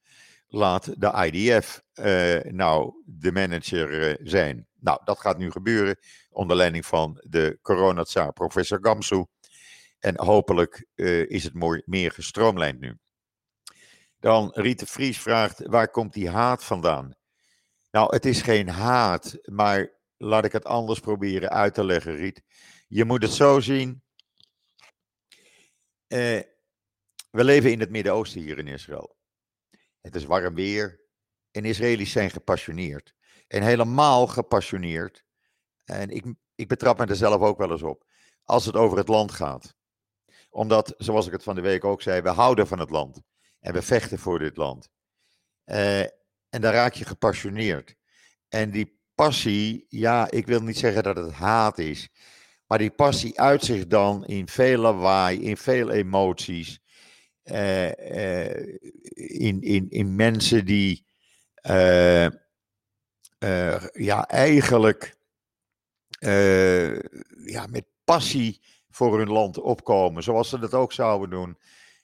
Laat 0.48 1.00
de 1.00 1.30
IDF 1.30 1.82
uh, 1.94 2.40
nou 2.52 3.02
de 3.06 3.32
manager 3.32 4.18
zijn. 4.22 4.66
Nou, 4.84 5.00
dat 5.04 5.20
gaat 5.20 5.38
nu 5.38 5.50
gebeuren 5.50 5.98
onder 6.30 6.56
leiding 6.56 6.86
van 6.86 7.22
de 7.26 7.58
coronatsaar 7.62 8.32
professor 8.32 8.78
Gamsu. 8.82 9.26
En 9.98 10.20
hopelijk 10.20 10.86
uh, 10.94 11.30
is 11.30 11.44
het 11.44 11.54
mooi, 11.54 11.82
meer 11.84 12.10
gestroomlijnd 12.10 12.80
nu. 12.80 12.98
Dan 14.18 14.50
Riete 14.54 14.86
Vries 14.86 15.20
vraagt, 15.20 15.66
waar 15.66 15.90
komt 15.90 16.12
die 16.12 16.28
haat 16.28 16.64
vandaan? 16.64 17.14
Nou, 17.90 18.14
het 18.14 18.24
is 18.24 18.42
geen 18.42 18.68
haat, 18.68 19.38
maar 19.44 19.92
laat 20.16 20.44
ik 20.44 20.52
het 20.52 20.64
anders 20.64 21.00
proberen 21.00 21.50
uit 21.50 21.74
te 21.74 21.84
leggen, 21.84 22.16
Riet. 22.16 22.42
Je 22.88 23.04
moet 23.04 23.22
het 23.22 23.32
zo 23.32 23.60
zien. 23.60 24.02
Uh, 26.08 26.40
we 27.30 27.44
leven 27.44 27.72
in 27.72 27.80
het 27.80 27.90
Midden-Oosten 27.90 28.40
hier 28.40 28.58
in 28.58 28.68
Israël. 28.68 29.16
Het 30.00 30.14
is 30.14 30.24
warm 30.24 30.54
weer 30.54 31.00
en 31.50 31.64
Israëli's 31.64 32.12
zijn 32.12 32.30
gepassioneerd. 32.30 33.14
En 33.54 33.62
helemaal 33.62 34.26
gepassioneerd. 34.26 35.24
En 35.84 36.10
ik, 36.10 36.24
ik 36.54 36.68
betrap 36.68 36.98
me 36.98 37.06
er 37.06 37.16
zelf 37.16 37.40
ook 37.40 37.58
wel 37.58 37.70
eens 37.70 37.82
op. 37.82 38.04
Als 38.44 38.66
het 38.66 38.76
over 38.76 38.98
het 38.98 39.08
land 39.08 39.32
gaat. 39.32 39.74
Omdat, 40.50 40.94
zoals 40.96 41.26
ik 41.26 41.32
het 41.32 41.42
van 41.42 41.54
de 41.54 41.60
week 41.60 41.84
ook 41.84 42.02
zei, 42.02 42.20
we 42.20 42.28
houden 42.28 42.66
van 42.66 42.78
het 42.78 42.90
land. 42.90 43.22
En 43.60 43.72
we 43.72 43.82
vechten 43.82 44.18
voor 44.18 44.38
dit 44.38 44.56
land. 44.56 44.88
Uh, 45.66 46.00
en 46.48 46.60
daar 46.60 46.72
raak 46.72 46.94
je 46.94 47.04
gepassioneerd. 47.04 47.94
En 48.48 48.70
die 48.70 49.00
passie, 49.14 49.86
ja, 49.88 50.30
ik 50.30 50.46
wil 50.46 50.60
niet 50.60 50.78
zeggen 50.78 51.02
dat 51.02 51.16
het 51.16 51.32
haat 51.32 51.78
is. 51.78 52.08
Maar 52.66 52.78
die 52.78 52.90
passie 52.90 53.40
uit 53.40 53.64
zich 53.64 53.86
dan 53.86 54.26
in 54.26 54.48
veel 54.48 54.78
lawaai, 54.78 55.42
in 55.42 55.56
veel 55.56 55.90
emoties. 55.90 56.80
Uh, 57.44 57.86
uh, 57.86 58.78
in, 59.40 59.60
in, 59.60 59.90
in 59.90 60.14
mensen 60.14 60.64
die 60.64 61.06
ja, 63.92 64.28
eigenlijk 64.28 65.16
ja, 67.44 67.66
met 67.66 67.84
passie 68.04 68.60
voor 68.90 69.18
hun 69.18 69.30
land 69.30 69.58
opkomen. 69.58 70.22
Zoals 70.22 70.48
ze 70.48 70.58
dat 70.58 70.74
ook 70.74 70.92
zouden 70.92 71.30
doen 71.30 71.58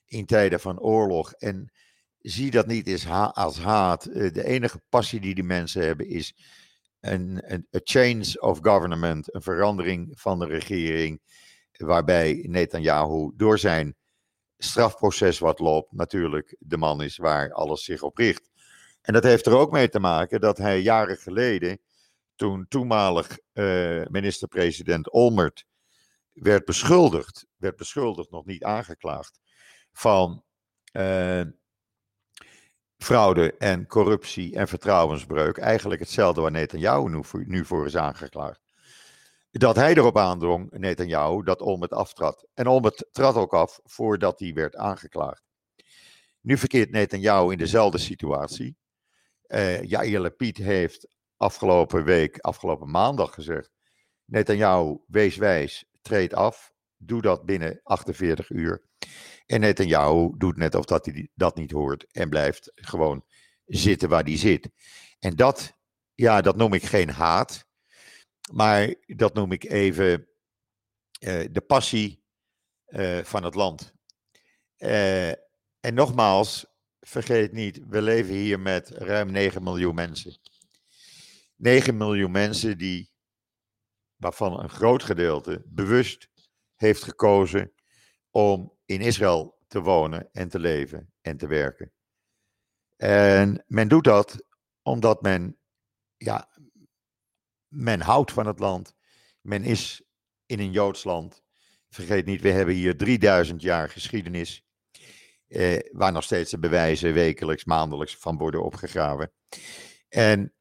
in 0.06 0.26
tijden 0.26 0.60
van 0.60 0.80
oorlog. 0.80 1.32
En 1.32 1.72
zie 2.18 2.50
dat 2.50 2.66
niet 2.66 3.04
ha 3.04 3.24
als 3.24 3.58
haat. 3.58 4.04
de 4.04 4.44
enige 4.44 4.80
passie 4.88 5.20
die 5.20 5.34
die 5.34 5.44
mensen 5.44 5.82
hebben 5.82 6.08
is 6.08 6.34
een, 7.00 7.42
een 7.44 7.66
change 7.70 8.40
of 8.40 8.58
government, 8.62 9.34
een 9.34 9.42
verandering 9.42 10.20
van 10.20 10.38
de 10.38 10.46
regering, 10.46 11.20
waarbij 11.76 12.44
Netanyahu 12.48 13.32
door 13.36 13.58
zijn 13.58 13.96
strafproces 14.58 15.38
wat 15.38 15.58
loopt, 15.58 15.92
natuurlijk 15.92 16.56
de 16.58 16.76
man 16.76 17.02
is 17.02 17.16
waar 17.16 17.52
alles 17.52 17.84
zich 17.84 18.02
op 18.02 18.16
richt. 18.16 18.49
En 19.00 19.12
dat 19.12 19.22
heeft 19.22 19.46
er 19.46 19.56
ook 19.56 19.72
mee 19.72 19.88
te 19.88 20.00
maken 20.00 20.40
dat 20.40 20.58
hij 20.58 20.80
jaren 20.80 21.16
geleden, 21.16 21.80
toen 22.34 22.66
toenmalig 22.68 23.38
uh, 23.52 24.06
minister-president 24.06 25.10
Olmert 25.10 25.66
werd 26.32 26.64
beschuldigd, 26.64 27.46
werd 27.56 27.76
beschuldigd, 27.76 28.30
nog 28.30 28.44
niet 28.44 28.64
aangeklaagd, 28.64 29.40
van 29.92 30.44
uh, 30.92 31.42
fraude 32.96 33.56
en 33.56 33.86
corruptie 33.86 34.54
en 34.54 34.68
vertrouwensbreuk. 34.68 35.58
Eigenlijk 35.58 36.00
hetzelfde 36.00 36.40
waar 36.40 36.50
Netanyahu 36.50 37.08
nu 37.08 37.22
nu 37.46 37.64
voor 37.64 37.86
is 37.86 37.96
aangeklaagd. 37.96 38.60
Dat 39.50 39.76
hij 39.76 39.94
erop 39.94 40.18
aandrong, 40.18 40.70
Netanyahu, 40.70 41.42
dat 41.42 41.60
Olmert 41.60 41.92
aftrad. 41.92 42.46
En 42.54 42.66
Olmert 42.66 43.08
trad 43.12 43.34
ook 43.34 43.54
af 43.54 43.80
voordat 43.84 44.40
hij 44.40 44.52
werd 44.52 44.76
aangeklaagd. 44.76 45.42
Nu 46.40 46.58
verkeert 46.58 46.90
Netanyahu 46.90 47.52
in 47.52 47.58
dezelfde 47.58 47.98
situatie. 47.98 48.76
Uh, 49.50 49.82
Yair 49.82 50.20
Lapid 50.20 50.56
heeft 50.56 51.08
afgelopen 51.36 52.04
week, 52.04 52.38
afgelopen 52.38 52.90
maandag 52.90 53.34
gezegd: 53.34 53.70
Netanyahu, 54.24 54.98
wees 55.06 55.36
wijs, 55.36 55.84
treed 56.00 56.34
af. 56.34 56.72
Doe 56.96 57.22
dat 57.22 57.44
binnen 57.44 57.80
48 57.82 58.50
uur. 58.50 58.82
En 59.46 59.60
Netanyahu 59.60 60.34
doet 60.36 60.56
net 60.56 60.74
of 60.74 60.84
dat 60.84 61.06
hij 61.06 61.28
dat 61.34 61.56
niet 61.56 61.70
hoort 61.70 62.06
en 62.12 62.28
blijft 62.28 62.72
gewoon 62.74 63.24
zitten 63.64 64.08
waar 64.08 64.22
hij 64.22 64.36
zit. 64.36 64.70
En 65.18 65.36
dat, 65.36 65.72
ja, 66.14 66.40
dat 66.40 66.56
noem 66.56 66.72
ik 66.72 66.84
geen 66.84 67.10
haat, 67.10 67.64
maar 68.52 68.94
dat 69.06 69.34
noem 69.34 69.52
ik 69.52 69.64
even 69.64 70.28
uh, 71.20 71.44
de 71.50 71.60
passie 71.66 72.24
uh, 72.86 73.24
van 73.24 73.44
het 73.44 73.54
land. 73.54 73.92
En 75.80 75.94
nogmaals, 75.94 76.66
vergeet 77.00 77.52
niet, 77.52 77.80
we 77.88 78.02
leven 78.02 78.34
hier 78.34 78.60
met 78.60 78.88
ruim 78.88 79.30
9 79.30 79.62
miljoen 79.62 79.94
mensen. 79.94 80.38
9 81.56 81.96
miljoen 81.96 82.30
mensen 82.30 82.78
die, 82.78 83.12
waarvan 84.16 84.60
een 84.60 84.70
groot 84.70 85.02
gedeelte 85.02 85.62
bewust 85.66 86.28
heeft 86.74 87.02
gekozen 87.02 87.72
om 88.30 88.76
in 88.84 89.00
Israël 89.00 89.58
te 89.68 89.80
wonen 89.80 90.28
en 90.32 90.48
te 90.48 90.58
leven 90.58 91.12
en 91.20 91.36
te 91.36 91.46
werken. 91.46 91.92
En 92.96 93.64
men 93.66 93.88
doet 93.88 94.04
dat 94.04 94.44
omdat 94.82 95.22
men, 95.22 95.58
ja, 96.16 96.48
men 97.68 98.00
houdt 98.00 98.32
van 98.32 98.46
het 98.46 98.58
land. 98.58 98.94
Men 99.40 99.64
is 99.64 100.02
in 100.46 100.58
een 100.58 100.70
Joods 100.70 101.04
land. 101.04 101.42
Vergeet 101.88 102.26
niet, 102.26 102.40
we 102.40 102.50
hebben 102.50 102.74
hier 102.74 102.96
3000 102.96 103.62
jaar 103.62 103.88
geschiedenis. 103.88 104.64
Eh, 105.50 105.78
waar 105.92 106.12
nog 106.12 106.24
steeds 106.24 106.50
de 106.50 106.58
bewijzen 106.58 107.12
wekelijks, 107.12 107.64
maandelijks 107.64 108.16
van 108.16 108.38
worden 108.38 108.62
opgegraven. 108.62 109.32
En 110.08 110.54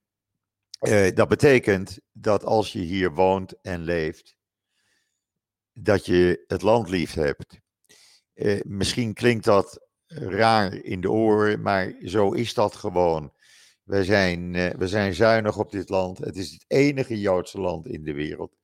eh, 0.80 1.16
dat 1.16 1.28
betekent 1.28 2.00
dat 2.12 2.44
als 2.44 2.74
je 2.74 2.80
hier 2.80 3.14
woont 3.14 3.62
en 3.62 3.84
leeft, 3.84 4.36
dat 5.74 6.06
je 6.06 6.44
het 6.48 6.62
land 6.62 6.90
lief 6.90 7.14
hebt. 7.14 7.60
Eh, 8.34 8.62
misschien 8.64 9.14
klinkt 9.14 9.46
dat 9.46 9.88
raar 10.08 10.74
in 10.74 11.02
de 11.02 11.12
oren, 11.12 11.62
maar 11.62 11.96
zo 12.04 12.32
is 12.32 12.54
dat 12.54 12.76
gewoon. 12.76 13.34
We 13.84 14.04
zijn, 14.04 14.54
uh, 14.54 14.70
we 14.70 14.88
zijn 14.88 15.14
zuinig 15.14 15.58
op 15.58 15.72
dit 15.72 15.90
land. 15.90 16.18
Het 16.18 16.36
is 16.36 16.52
het 16.52 16.66
enige 16.68 17.20
Joodse 17.20 17.60
land 17.60 17.88
in 17.88 18.04
de 18.04 18.14
wereld. 18.14 18.56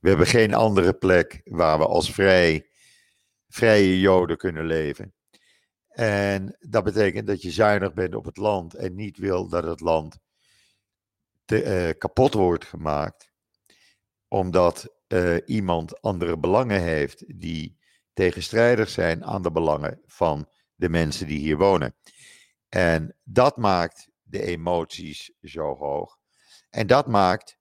We 0.00 0.08
hebben 0.08 0.26
geen 0.26 0.54
andere 0.54 0.92
plek 0.92 1.40
waar 1.44 1.78
we 1.78 1.86
als 1.86 2.12
vrij, 2.12 2.70
vrije 3.48 4.00
Joden 4.00 4.36
kunnen 4.36 4.66
leven. 4.66 5.14
En 5.90 6.56
dat 6.58 6.84
betekent 6.84 7.26
dat 7.26 7.42
je 7.42 7.50
zuinig 7.50 7.94
bent 7.94 8.14
op 8.14 8.24
het 8.24 8.36
land 8.36 8.74
en 8.74 8.94
niet 8.94 9.18
wil 9.18 9.48
dat 9.48 9.64
het 9.64 9.80
land 9.80 10.18
te, 11.44 11.86
uh, 11.88 11.98
kapot 11.98 12.34
wordt 12.34 12.64
gemaakt, 12.64 13.32
omdat 14.28 15.00
uh, 15.08 15.36
iemand 15.44 16.00
andere 16.00 16.38
belangen 16.38 16.82
heeft 16.82 17.40
die 17.40 17.78
tegenstrijdig 18.12 18.88
zijn 18.88 19.24
aan 19.24 19.42
de 19.42 19.52
belangen 19.52 20.02
van 20.06 20.48
de 20.74 20.88
mensen 20.88 21.26
die 21.26 21.38
hier 21.38 21.56
wonen. 21.56 21.96
En 22.68 23.16
dat 23.22 23.56
maakt 23.56 24.08
de 24.22 24.42
emoties 24.42 25.32
zo 25.42 25.76
hoog. 25.76 26.18
En 26.70 26.86
dat 26.86 27.06
maakt 27.06 27.56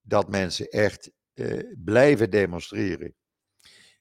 dat 0.00 0.28
mensen 0.28 0.68
echt 0.68 1.10
uh, 1.34 1.74
blijven 1.84 2.30
demonstreren. 2.30 3.14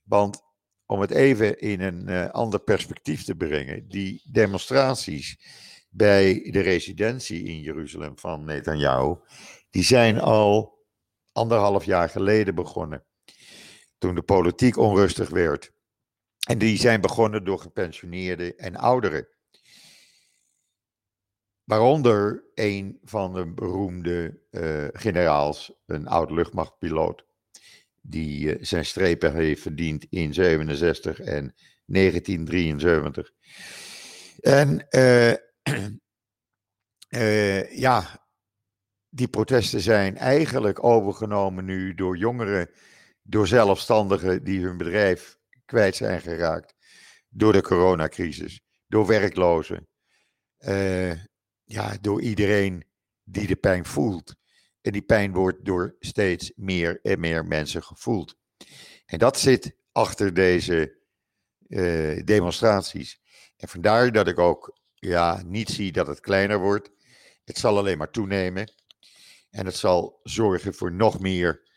Want 0.03 0.44
om 0.85 1.01
het 1.01 1.11
even 1.11 1.59
in 1.59 1.81
een 1.81 2.09
uh, 2.09 2.29
ander 2.29 2.59
perspectief 2.59 3.23
te 3.23 3.35
brengen, 3.35 3.87
die 3.87 4.21
demonstraties 4.31 5.37
bij 5.89 6.49
de 6.51 6.59
residentie 6.59 7.43
in 7.43 7.59
Jeruzalem 7.59 8.19
van 8.19 8.45
Netanyahu, 8.45 9.15
die 9.69 9.83
zijn 9.83 10.19
al 10.19 10.83
anderhalf 11.31 11.85
jaar 11.85 12.09
geleden 12.09 12.55
begonnen. 12.55 13.05
Toen 13.97 14.15
de 14.15 14.21
politiek 14.21 14.77
onrustig 14.77 15.29
werd. 15.29 15.73
En 16.47 16.57
die 16.57 16.77
zijn 16.77 17.01
begonnen 17.01 17.43
door 17.43 17.59
gepensioneerden 17.59 18.57
en 18.57 18.75
ouderen. 18.75 19.27
Waaronder 21.63 22.43
een 22.53 22.99
van 23.03 23.33
de 23.33 23.53
beroemde 23.53 24.39
uh, 24.51 24.87
generaals, 24.91 25.73
een 25.85 26.07
oud 26.07 26.31
luchtmachtpiloot, 26.31 27.25
die 28.07 28.45
uh, 28.45 28.63
zijn 28.63 28.85
strepen 28.85 29.33
heeft 29.33 29.61
verdiend 29.61 30.05
in 30.09 30.33
67 30.33 31.19
en 31.19 31.55
1973. 31.85 33.31
En 34.39 34.85
uh, 34.89 35.33
ja, 37.79 38.27
die 39.09 39.27
protesten 39.27 39.81
zijn 39.81 40.17
eigenlijk 40.17 40.83
overgenomen 40.83 41.65
nu 41.65 41.93
door 41.93 42.17
jongeren, 42.17 42.69
door 43.21 43.47
zelfstandigen 43.47 44.43
die 44.43 44.63
hun 44.63 44.77
bedrijf 44.77 45.37
kwijt 45.65 45.95
zijn 45.95 46.21
geraakt 46.21 46.73
door 47.29 47.53
de 47.53 47.61
coronacrisis, 47.61 48.61
door 48.87 49.07
werklozen, 49.07 49.87
ja, 51.63 51.97
door 52.01 52.21
iedereen 52.21 52.83
die 53.23 53.47
de 53.47 53.55
pijn 53.55 53.85
voelt. 53.85 54.35
En 54.85 54.91
die 54.91 55.01
pijn 55.01 55.33
wordt 55.33 55.65
door 55.65 55.95
steeds 55.99 56.51
meer 56.55 56.99
en 57.01 57.19
meer 57.19 57.45
mensen 57.45 57.83
gevoeld. 57.83 58.35
En 59.05 59.19
dat 59.19 59.39
zit 59.39 59.75
achter 59.91 60.33
deze 60.33 60.97
uh, 61.67 62.23
demonstraties. 62.23 63.21
En 63.57 63.67
vandaar 63.67 64.11
dat 64.11 64.27
ik 64.27 64.39
ook 64.39 64.79
ja, 64.93 65.41
niet 65.45 65.69
zie 65.69 65.91
dat 65.91 66.07
het 66.07 66.19
kleiner 66.19 66.59
wordt. 66.59 66.91
Het 67.43 67.57
zal 67.57 67.77
alleen 67.77 67.97
maar 67.97 68.11
toenemen. 68.11 68.73
En 69.49 69.65
het 69.65 69.75
zal 69.75 70.19
zorgen 70.23 70.73
voor 70.73 70.91
nog 70.91 71.19
meer, 71.19 71.67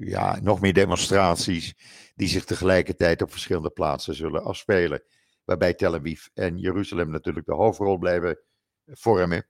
ja, 0.00 0.40
nog 0.40 0.60
meer 0.60 0.72
demonstraties 0.72 1.74
die 2.14 2.28
zich 2.28 2.44
tegelijkertijd 2.44 3.22
op 3.22 3.30
verschillende 3.30 3.70
plaatsen 3.70 4.14
zullen 4.14 4.44
afspelen. 4.44 5.02
Waarbij 5.44 5.74
Tel 5.74 5.94
Aviv 5.94 6.26
en 6.34 6.58
Jeruzalem 6.58 7.10
natuurlijk 7.10 7.46
de 7.46 7.54
hoofdrol 7.54 7.98
blijven 7.98 8.40
vormen. 8.86 9.46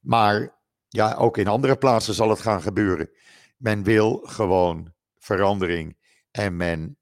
Maar 0.00 0.57
ja, 0.98 1.14
ook 1.14 1.36
in 1.38 1.46
andere 1.46 1.76
plaatsen 1.76 2.14
zal 2.14 2.30
het 2.30 2.40
gaan 2.40 2.62
gebeuren. 2.62 3.10
Men 3.56 3.82
wil 3.82 4.20
gewoon 4.24 4.92
verandering 5.18 5.96
en 6.30 6.56
men 6.56 6.98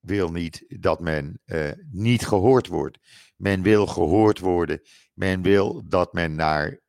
wil 0.00 0.30
niet 0.30 0.64
dat 0.68 1.00
men 1.00 1.40
uh, 1.46 1.70
niet 1.90 2.26
gehoord 2.26 2.66
wordt. 2.66 2.98
Men 3.36 3.62
wil 3.62 3.86
gehoord 3.86 4.38
worden. 4.38 4.80
Men 5.12 5.42
wil 5.42 5.88
dat 5.88 6.12
men 6.12 6.34
naar 6.34 6.80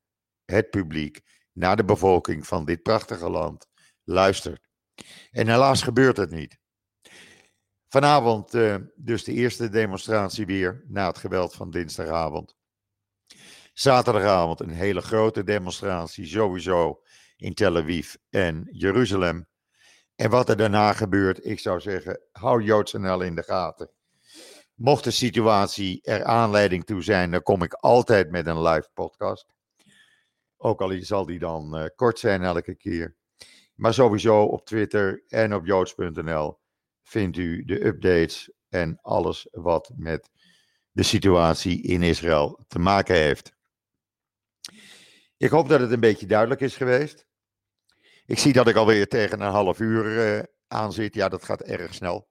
het 0.46 0.70
publiek, 0.70 1.22
naar 1.54 1.76
de 1.76 1.86
bevolking 1.86 2.48
van 2.48 2.65
dit 2.65 2.82
prachtige 2.82 3.30
land 3.30 3.68
luistert. 4.04 4.68
En 5.32 5.48
helaas 5.48 5.82
gebeurt 5.82 6.18
het 6.18 6.32
niet. 6.32 6.58
Vanavond 7.88 8.56
uh, 8.56 8.76
dus 8.96 9.24
de 9.24 9.34
eerste 9.34 9.70
demonstratie 9.70 10.46
weer 10.46 10.84
na 10.88 11.08
het 11.08 11.18
geweld 11.18 11.54
van 11.54 11.72
dinsdagavond. 11.72 12.56
Zaterdagavond 13.76 14.60
een 14.60 14.70
hele 14.70 15.02
grote 15.02 15.44
demonstratie 15.44 16.26
sowieso 16.26 17.02
in 17.38 17.54
Tel 17.54 17.78
Aviv 17.78 18.14
en 18.30 18.68
Jeruzalem. 18.72 19.48
En 20.16 20.30
wat 20.30 20.50
er 20.50 20.58
daarna 20.58 20.94
gebeurt, 20.94 21.46
ik 21.46 21.60
zou 21.60 21.80
zeggen, 21.80 22.22
hou 22.32 22.64
JoodsNL 22.64 23.22
in 23.22 23.36
de 23.36 23.44
gaten. 23.44 23.90
Mocht 24.76 25.04
de 25.04 25.12
situatie 25.12 26.02
er 26.02 26.24
aanleiding 26.24 26.86
toe 26.86 27.04
zijn, 27.04 27.32
dan 27.32 27.42
kom 27.42 27.64
ik 27.64 27.74
altijd 27.74 28.32
met 28.32 28.48
een 28.48 28.62
live 28.62 28.90
podcast. 28.94 29.46
Ook 30.58 30.82
al 30.82 30.94
zal 31.00 31.26
die 31.26 31.40
dan 31.40 31.80
uh, 31.80 31.86
kort 31.96 32.20
zijn 32.20 32.44
elke 32.44 32.76
keer. 32.76 33.16
Maar 33.74 33.94
sowieso 33.94 34.44
op 34.44 34.66
Twitter 34.66 35.24
en 35.28 35.56
op 35.56 35.66
joods.nl 35.66 36.60
vindt 37.04 37.38
u 37.38 37.66
de 37.66 37.86
updates 37.86 38.52
en 38.70 39.00
alles 39.02 39.48
wat 39.52 39.92
met 39.96 40.30
de 40.92 41.04
situatie 41.04 41.82
in 41.82 42.02
Israël 42.02 42.64
te 42.68 42.80
maken 42.80 43.16
heeft. 43.16 43.55
Ik 45.38 45.50
hoop 45.50 45.69
dat 45.69 45.80
het 45.80 45.91
een 45.91 46.00
beetje 46.00 46.26
duidelijk 46.26 46.62
is 46.62 46.76
geweest. 46.76 47.26
Ik 48.26 48.39
zie 48.39 48.54
dat 48.54 48.67
ik 48.67 48.76
alweer 48.76 49.08
tegen 49.08 49.41
een 49.41 49.52
half 49.52 49.80
uur 49.80 50.06
uh, 50.06 50.43
aan 50.67 50.93
zit. 50.93 51.13
Ja, 51.13 51.30
dat 51.30 51.43
gaat 51.43 51.62
erg 51.62 51.93
snel. 51.93 52.28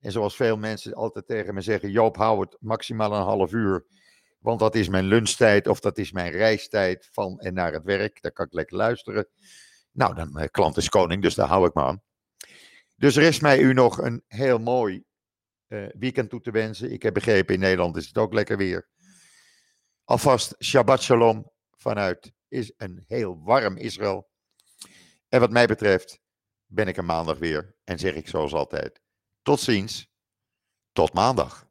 En 0.00 0.12
zoals 0.12 0.36
veel 0.36 0.56
mensen 0.56 0.94
altijd 0.94 1.26
tegen 1.26 1.54
me 1.54 1.60
zeggen: 1.60 1.90
Joop, 1.90 2.16
hou 2.16 2.40
het 2.40 2.56
maximaal 2.60 3.14
een 3.14 3.22
half 3.22 3.52
uur. 3.52 3.86
Want 4.38 4.58
dat 4.60 4.74
is 4.74 4.88
mijn 4.88 5.04
lunchtijd 5.04 5.66
of 5.66 5.80
dat 5.80 5.98
is 5.98 6.12
mijn 6.12 6.32
reistijd 6.32 7.08
van 7.12 7.38
en 7.38 7.54
naar 7.54 7.72
het 7.72 7.84
werk. 7.84 8.22
Daar 8.22 8.32
kan 8.32 8.46
ik 8.46 8.52
lekker 8.52 8.76
luisteren. 8.76 9.28
Nou, 9.92 10.14
dan 10.14 10.40
uh, 10.40 10.44
klant 10.50 10.76
is 10.76 10.88
koning, 10.88 11.22
dus 11.22 11.34
daar 11.34 11.48
hou 11.48 11.66
ik 11.66 11.74
me 11.74 11.82
aan. 11.82 12.02
Dus 12.96 13.16
rest 13.16 13.42
mij 13.42 13.58
u 13.58 13.72
nog 13.72 13.98
een 13.98 14.24
heel 14.26 14.58
mooi 14.58 15.04
uh, 15.68 15.88
weekend 15.98 16.30
toe 16.30 16.40
te 16.40 16.50
wensen. 16.50 16.92
Ik 16.92 17.02
heb 17.02 17.14
begrepen, 17.14 17.54
in 17.54 17.60
Nederland 17.60 17.96
is 17.96 18.06
het 18.06 18.18
ook 18.18 18.32
lekker 18.32 18.56
weer. 18.56 18.88
Alvast 20.04 20.54
Shabbat 20.64 21.02
Shalom 21.02 21.50
vanuit 21.80 22.32
is 22.48 22.72
een 22.76 23.04
heel 23.06 23.42
warm 23.42 23.76
Israël. 23.76 24.30
En 25.28 25.40
wat 25.40 25.50
mij 25.50 25.66
betreft 25.66 26.20
ben 26.66 26.88
ik 26.88 26.96
er 26.96 27.04
maandag 27.04 27.38
weer 27.38 27.76
en 27.84 27.98
zeg 27.98 28.14
ik 28.14 28.28
zoals 28.28 28.52
altijd: 28.52 29.00
tot 29.42 29.60
ziens, 29.60 30.08
tot 30.92 31.12
maandag. 31.12 31.69